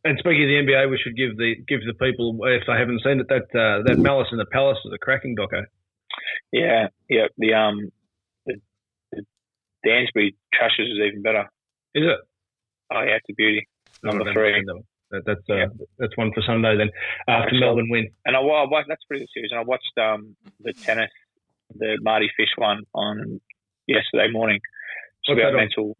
[0.06, 3.02] And speaking of the NBA, we should give the give the people if they haven't
[3.04, 5.64] seen it that uh, that Malice in the Palace is a cracking doco.
[6.52, 7.28] Yeah, yeah.
[7.38, 7.90] The um,
[8.46, 8.56] the,
[9.12, 9.24] the
[9.86, 11.50] Danbury Trashers is even better.
[11.96, 12.20] Is it?
[12.92, 13.68] Oh yeah, it's a beauty.
[14.04, 14.64] Number three.
[15.14, 16.90] That that's uh, that's one for Sunday then
[17.28, 17.54] after.
[17.54, 18.10] Melbourne win.
[18.26, 19.52] And I, I watched, that's pretty good series.
[19.52, 21.12] And I watched um, the tennis,
[21.76, 23.40] the Mardy Fish one on
[23.88, 24.58] yesterday morning.
[24.58, 25.96] It's What's about that mental.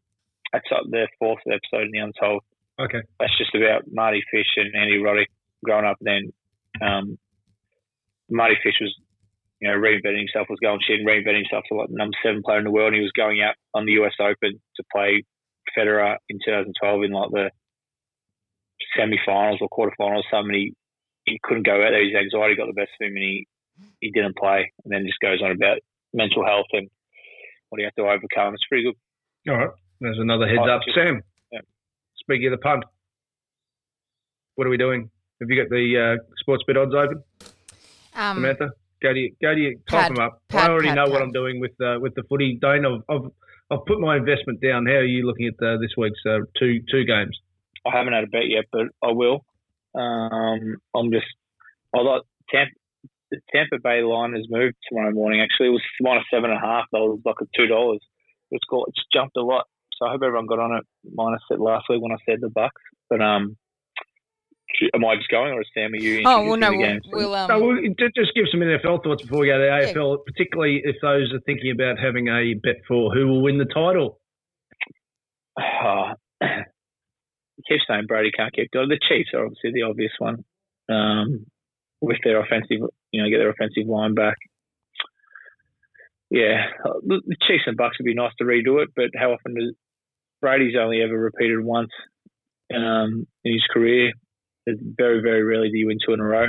[0.52, 2.42] That's uh, the fourth episode in the Untold.
[2.82, 3.02] Okay.
[3.20, 5.30] That's just about Mardy Fish and Andy Roddick
[5.64, 5.98] growing up.
[6.02, 6.34] Then
[6.82, 7.20] um,
[8.32, 8.98] Mardy Fish was,
[9.62, 12.42] you know, reinventing himself, was going shit and reinventing himself to like the number seven
[12.44, 12.94] player in the world.
[12.94, 15.22] And he was going out on the US Open to play
[15.78, 17.52] Federer in 2012 in like the
[18.98, 20.24] semi-finals or quarterfinals.
[20.32, 20.74] Something he
[21.26, 22.04] he couldn't go out there.
[22.04, 23.48] His anxiety got the best of him, and he
[24.02, 24.72] he didn't play.
[24.84, 25.80] And then just goes on about
[26.14, 26.90] mental health and
[27.70, 28.54] what he had to overcome.
[28.54, 29.52] It's pretty good.
[29.52, 29.70] All right.
[30.00, 30.82] There's another heads up.
[30.86, 31.22] just- Sam,
[31.52, 31.60] yeah.
[32.18, 32.84] speaking of the punt,
[34.56, 35.10] what are we doing?
[35.42, 37.24] Have you got the uh, Sportsbet odds open,
[38.16, 38.70] Um, Samantha?
[39.02, 40.42] Go to you, go to you, type Pad, them up.
[40.48, 41.22] pad, I already pad, know what.
[41.22, 42.58] I'm doing with uh, with the footy.
[42.62, 43.30] Dane, I've, I've
[43.70, 44.86] I've put my investment down.
[44.86, 47.38] How are you looking at uh, this week's uh, two two games?
[47.86, 49.46] I haven't had a bet yet, but I will.
[49.96, 51.28] Um, I'm just.
[51.96, 52.72] I like Tampa.
[53.32, 55.42] The Tampa Bay line has moved tomorrow morning.
[55.42, 56.86] Actually, it was minus seven and a half.
[56.92, 58.00] That was like a two dollars.
[58.52, 59.66] It's got it's jumped a lot.
[59.98, 62.50] So I hope everyone got on it minus it last week when I said the
[62.50, 62.82] Bucks.
[63.10, 63.58] But um,
[64.94, 65.94] am I just going or is Sam?
[65.94, 66.24] Are you?
[66.26, 67.04] Oh well, no, the we'll, games?
[67.12, 70.00] we'll um, No, well, ju- just give some NFL thoughts before we go to the
[70.00, 73.66] AFL, particularly if those are thinking about having a bet for who will win the
[73.66, 74.20] title.
[75.84, 76.16] Uh,
[77.58, 78.90] you keep saying Brady can't keep doing.
[78.90, 80.44] The Chiefs are obviously the obvious one.
[80.90, 81.46] Um,
[82.02, 84.36] with their offensive, you know, get their offensive line back.
[86.30, 89.56] Yeah, the the Chiefs and Bucks would be nice to redo it, but how often
[89.56, 89.74] does
[90.42, 91.92] Brady's only ever repeated once
[92.76, 94.12] um, in his career?
[94.66, 96.48] It's very, very rarely do you win two in a row.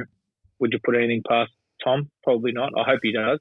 [0.60, 1.50] Would you put anything past
[1.84, 2.10] Tom?
[2.22, 2.72] Probably not.
[2.76, 3.38] I hope he does.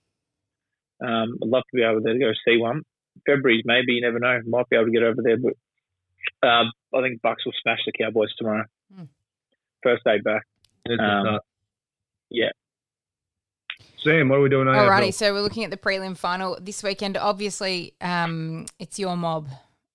[1.02, 2.82] Um, I'd love to be able to go see one.
[3.26, 4.40] February's maybe you never know.
[4.46, 5.54] Might be able to get over there, but
[6.44, 8.66] um, I think Bucks will smash the Cowboys tomorrow.
[8.96, 9.04] Hmm.
[9.82, 10.44] First day back.
[11.00, 11.40] Um.
[12.30, 12.50] Yeah.
[14.04, 14.68] Sam, what are we doing?
[14.68, 17.16] on Alrighty, so we're looking at the prelim final this weekend.
[17.16, 19.48] Obviously, um, it's your mob,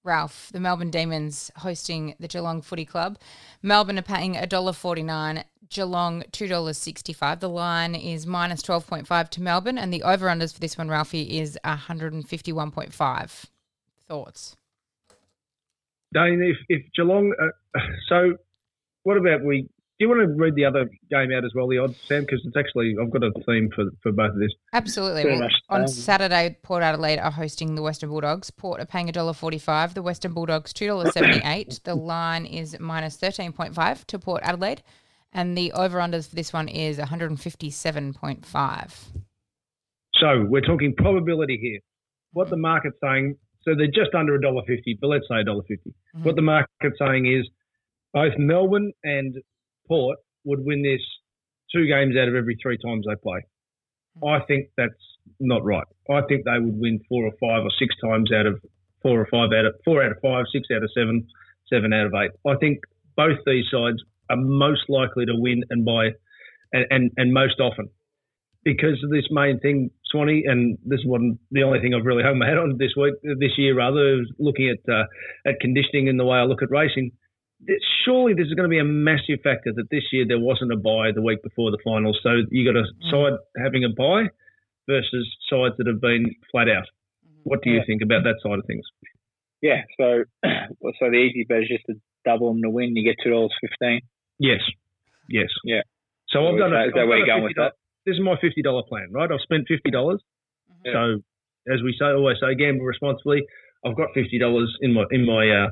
[0.02, 0.48] Ralph.
[0.50, 3.18] The Melbourne Demons hosting the Geelong Footy Club.
[3.62, 7.40] Melbourne are paying $1.49, Geelong $2.65.
[7.40, 11.58] The line is minus 12.5 to Melbourne, and the over-unders for this one, Ralphie, is
[11.66, 13.44] 151.5.
[14.06, 14.56] Thoughts?
[16.12, 18.34] Dane, if, if Geelong, uh, so
[19.02, 19.62] what about we?
[19.62, 22.20] Do you want to read the other game out as well, the odds, Sam?
[22.20, 24.52] Because it's actually I've got a theme for for both of this.
[24.72, 25.24] Absolutely.
[25.24, 25.94] Well, on so.
[25.94, 28.48] Saturday, Port Adelaide are hosting the Western Bulldogs.
[28.52, 29.94] Port are paying $1.45.
[29.94, 31.82] The Western Bulldogs $2.78.
[31.82, 34.84] the line is minus 13.5 to Port Adelaide.
[35.32, 38.92] And the over-unders for this one is 157.5.
[40.14, 41.80] So we're talking probability here.
[42.32, 43.36] What the market's saying,
[43.68, 46.24] so they're just under a dollar fifty, but let's say a dollar 50 mm-hmm.
[46.24, 47.48] What the market's saying is
[48.14, 49.36] both Melbourne and
[49.86, 51.02] Port would win this
[51.74, 53.44] two games out of every three times they play.
[54.18, 54.28] Mm-hmm.
[54.28, 54.94] I think that's
[55.38, 55.86] not right.
[56.10, 58.60] I think they would win four or five or six times out of
[59.02, 61.26] four or five out of four out of five, six out of seven,
[61.70, 62.30] seven out of eight.
[62.46, 62.78] I think
[63.16, 66.12] both these sides are most likely to win and by
[66.72, 67.88] and, and, and most often
[68.64, 72.22] because of this main thing, Swanee, and this is one the only thing I've really
[72.22, 75.04] hung my head on this week, this year rather, is looking at uh,
[75.46, 77.12] at conditioning and the way I look at racing.
[78.04, 80.76] Surely this is going to be a massive factor that this year there wasn't a
[80.76, 82.18] bye the week before the finals.
[82.22, 84.30] So you got a side having a bye
[84.88, 86.86] versus sides that have been flat out.
[87.42, 87.82] What do you Yeah.
[87.86, 88.86] think about that side of things?
[89.60, 91.94] Yeah, so so the easy bet is just to
[92.24, 92.94] double them to win.
[92.94, 94.00] You get two dollars fifteen.
[94.38, 94.60] Yes,
[95.28, 95.48] yes.
[95.64, 95.82] Yeah.
[96.28, 96.70] So I've Is done.
[96.70, 97.70] that- a, is that where you're going with $50
[98.08, 99.30] This is my fifty dollar plan, right?
[99.30, 100.20] I've spent fifty dollars.
[100.84, 100.92] Yeah.
[100.92, 101.02] So
[101.74, 103.42] as we say, always say, gamble responsibly.
[103.84, 105.68] I've got fifty dollars in my in my uh,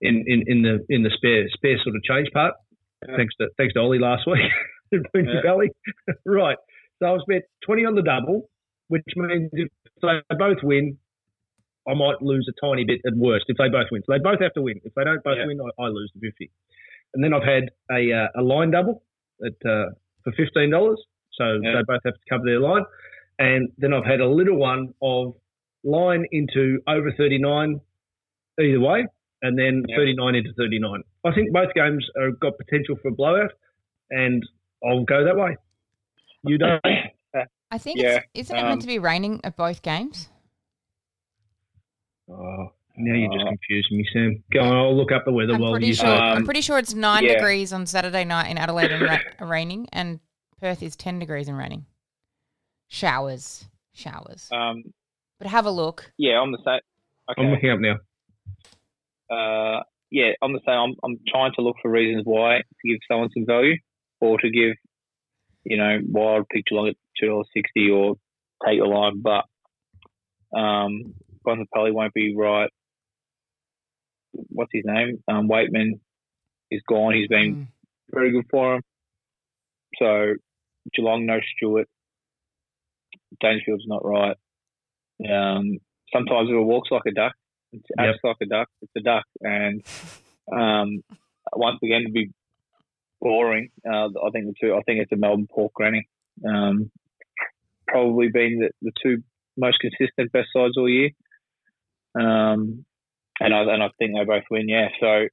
[0.00, 2.54] in, in in the in the spare spare sort of change part.
[3.16, 4.42] Thanks to thanks to Ollie last week
[4.92, 5.42] in Boogie Yeah.
[5.42, 5.70] Valley.
[6.26, 6.56] right.
[6.98, 8.48] So I've spent twenty on the double,
[8.88, 9.68] which means if
[10.02, 10.98] they both win,
[11.86, 14.02] I might lose a tiny bit at worst if they both win.
[14.06, 14.80] So they both have to win.
[14.84, 15.46] If they don't both Yeah.
[15.46, 16.50] win, I, I lose the fifty.
[17.14, 19.02] And then I've had a uh, a line double
[19.44, 19.90] at uh,
[20.24, 21.00] for fifteen dollars.
[21.38, 21.76] So Yeah.
[21.76, 22.84] they both have to cover their line.
[23.38, 25.34] And then I've had a little one of
[25.82, 27.80] line into over thirty nine
[28.60, 29.06] either way,
[29.42, 29.96] and then Yeah.
[29.96, 31.02] thirty nine into thirty nine.
[31.24, 33.50] I think both games have got potential for a blowout,
[34.10, 34.42] and
[34.84, 35.56] I'll go that way.
[36.44, 36.80] You don't.
[37.70, 40.28] I think Yeah, it's, isn't it um, meant to be raining at both games?
[42.30, 44.44] Oh, now you're just Uh, confusing me, Sam.
[44.52, 46.06] Go on, I'll look up the weather I'm while pretty you sure.
[46.06, 46.12] say.
[46.12, 47.34] I'm Um, pretty sure it's nine yeah.
[47.34, 50.20] degrees on Saturday night in Adelaide and ra- raining, and
[50.60, 51.86] Perth is ten degrees and raining.
[52.88, 54.48] Showers, showers.
[54.52, 54.82] Um,
[55.38, 56.12] But have a look.
[56.18, 56.80] yeah, I'm the same.
[57.30, 57.42] Okay.
[57.42, 57.96] I'm looking up now.
[59.30, 60.74] uh, yeah, I'm the same.
[60.78, 63.76] I'm, I'm trying to look for reasons why to give someone some value,
[64.20, 64.74] or to give,
[65.64, 68.14] you know, wild picture long at two dollars sixty, or
[68.66, 69.20] take the line.
[69.22, 69.44] But
[70.56, 71.14] um,
[71.46, 72.70] Bontempelli won't be right.
[74.32, 75.22] What's his name?
[75.28, 76.00] Um, Weightman
[76.70, 77.14] is gone.
[77.14, 77.66] He's been Mm.
[78.10, 78.82] very good for him.
[79.98, 80.34] So
[80.94, 81.88] Geelong, no Stewart.
[83.40, 84.36] Dangerfield's not right.
[85.28, 85.78] Um,
[86.12, 87.32] sometimes it walks like a duck.
[87.72, 88.08] It Yep.
[88.08, 88.68] acts like a duck.
[88.82, 89.24] It's a duck.
[89.40, 89.82] And
[90.52, 91.02] um,
[91.54, 92.30] once again, to be
[93.20, 94.74] boring, uh, I think the two.
[94.74, 96.06] I think it's a Melbourne Port Granny.
[96.46, 96.90] Um,
[97.88, 99.22] probably been the, the two
[99.56, 101.10] most consistent best sides all year.
[102.18, 102.84] Um,
[103.40, 104.68] and I and I think they both win.
[104.68, 104.88] Yeah.
[105.00, 105.26] So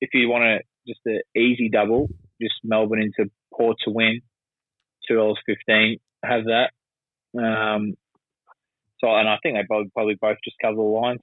[0.00, 2.08] if you want to just an easy double,
[2.40, 4.20] just Melbourne into Port to win,
[5.08, 5.98] two dollars fifteen.
[6.24, 6.70] Have that.
[7.38, 7.94] Um,
[9.00, 11.20] so and I think they both probably both just cover the lines.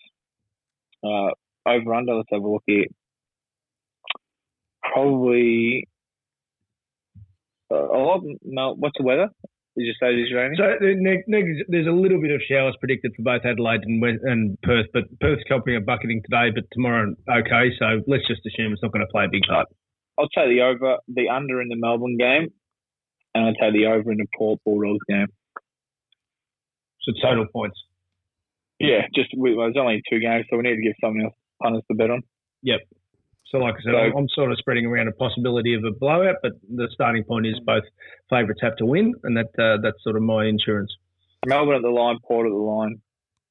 [1.03, 1.31] Uh,
[1.67, 2.15] over under.
[2.15, 2.85] Let's have a look here.
[4.93, 5.87] Probably.
[7.71, 8.21] Uh, a lot.
[8.43, 9.29] Mel, what's the weather?
[9.75, 10.55] Did you say it is raining?
[10.55, 10.65] So
[11.67, 15.41] there's a little bit of showers predicted for both Adelaide and, and Perth, but Perth's
[15.49, 17.73] copying a bucketing today, but tomorrow okay.
[17.79, 19.67] So let's just assume it's not going to play a big part.
[20.19, 22.49] I'll take the over, the under in the Melbourne game,
[23.33, 25.27] and I'll take the over in the Port Bulldogs game.
[27.01, 27.77] So total points.
[28.79, 31.33] Yeah, just we, well, there's only two games, so we need to give something else
[31.61, 32.21] punters to bet on.
[32.63, 32.79] Yep.
[33.47, 35.91] So like I said, So- I'm, I'm sort of spreading around a possibility of a
[35.91, 37.83] blowout, but the starting point is both
[38.29, 40.91] favourites have to win, and that uh, that's sort of my insurance.
[41.45, 43.01] Melbourne at the line, Port at the line.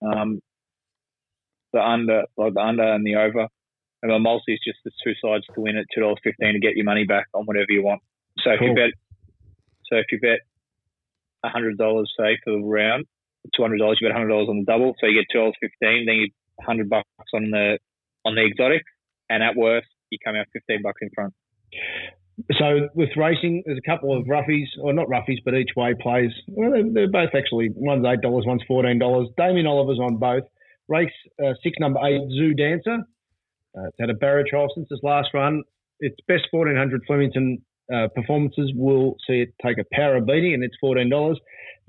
[0.02, 0.40] Um,
[1.72, 3.46] the under, like the under and the over.
[4.02, 6.58] And the multi is just the two sides to win at two dollars fifteen to
[6.58, 8.00] get your money back on whatever you want.
[8.42, 8.90] So if you bet,
[9.86, 10.40] so if you bet
[11.44, 13.04] hundred dollars, say for the round,
[13.54, 15.54] two hundred dollars, you bet hundred dollars on the double, so you get two dollars
[15.60, 16.06] fifteen.
[16.06, 16.28] Then you
[16.60, 17.78] hundred bucks on the
[18.24, 18.82] on the exotic,
[19.30, 21.32] and at worst, you come out fifteen bucks in front.
[22.58, 26.30] So with racing, there's a couple of roughies, or not roughies, but each way plays.
[26.48, 29.28] Well, they're, they're both actually one's eight dollars, one's fourteen dollars.
[29.36, 30.44] Damien Oliver's on both.
[30.88, 32.98] Race uh, six, number eight, Zoo Dancer.
[33.76, 35.62] Uh, it's had a barrier trial since its last run.
[36.00, 37.58] Its best 1400 Flemington
[37.92, 41.08] uh, performances will see it take a power beating, and it's $14.
[41.08, 41.38] There's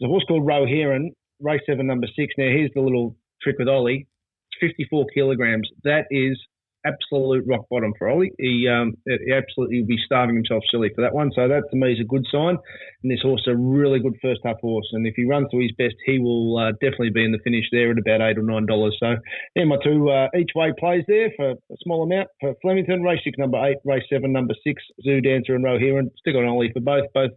[0.04, 2.34] a horse called Roe Heron, race seven, number six.
[2.38, 4.08] Now, here's the little trick with Ollie.
[4.62, 5.70] It's 54 kilograms.
[5.84, 6.40] That is
[6.86, 8.32] absolute rock bottom for Ollie.
[8.38, 11.32] He, um, he absolutely will be starving himself silly for that one.
[11.36, 12.58] So that to me is a good sign.
[13.04, 14.88] And this horse is a really good first half horse.
[14.94, 17.66] And if he runs to his best, he will uh, definitely be in the finish
[17.72, 18.96] there at about eight or nine dollars.
[19.00, 19.16] So
[19.56, 23.04] there my two uh, each way plays there for a small amount for Flemington.
[23.04, 23.78] Race six, number eight.
[23.86, 24.82] Race seven, number six.
[25.04, 26.12] Zoo Dancer and Heron.
[26.20, 27.06] Stick on Ollie for both.
[27.14, 27.32] Both.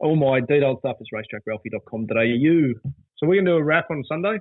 [0.00, 2.90] All my detailed stuff is racetrackralphie.com.au.
[3.16, 4.38] So we're going to do a wrap on Sunday.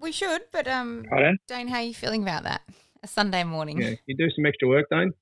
[0.00, 1.06] We should, but um,
[1.46, 2.62] Dane, how are you feeling about that?
[3.04, 3.82] A Sunday morning.
[3.82, 5.12] Yeah, you do some extra work, Dane.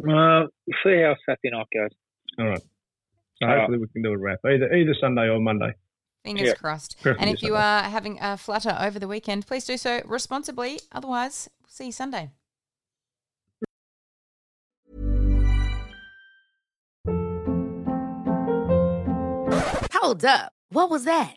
[0.00, 1.90] Uh, we'll see how Saturday night goes.
[2.38, 2.60] All right.
[2.60, 2.66] So
[3.42, 3.58] All right.
[3.58, 5.74] hopefully we can do a wrap either either Sunday or Monday.
[6.24, 6.54] Fingers Yeah.
[6.54, 6.96] crossed.
[7.02, 7.62] Preferably And if you Sunday.
[7.62, 10.80] are having a flutter over the weekend, please do so responsibly.
[10.92, 12.30] Otherwise, we'll see you Sunday.
[19.94, 20.52] Hold up.
[20.70, 21.36] What was that?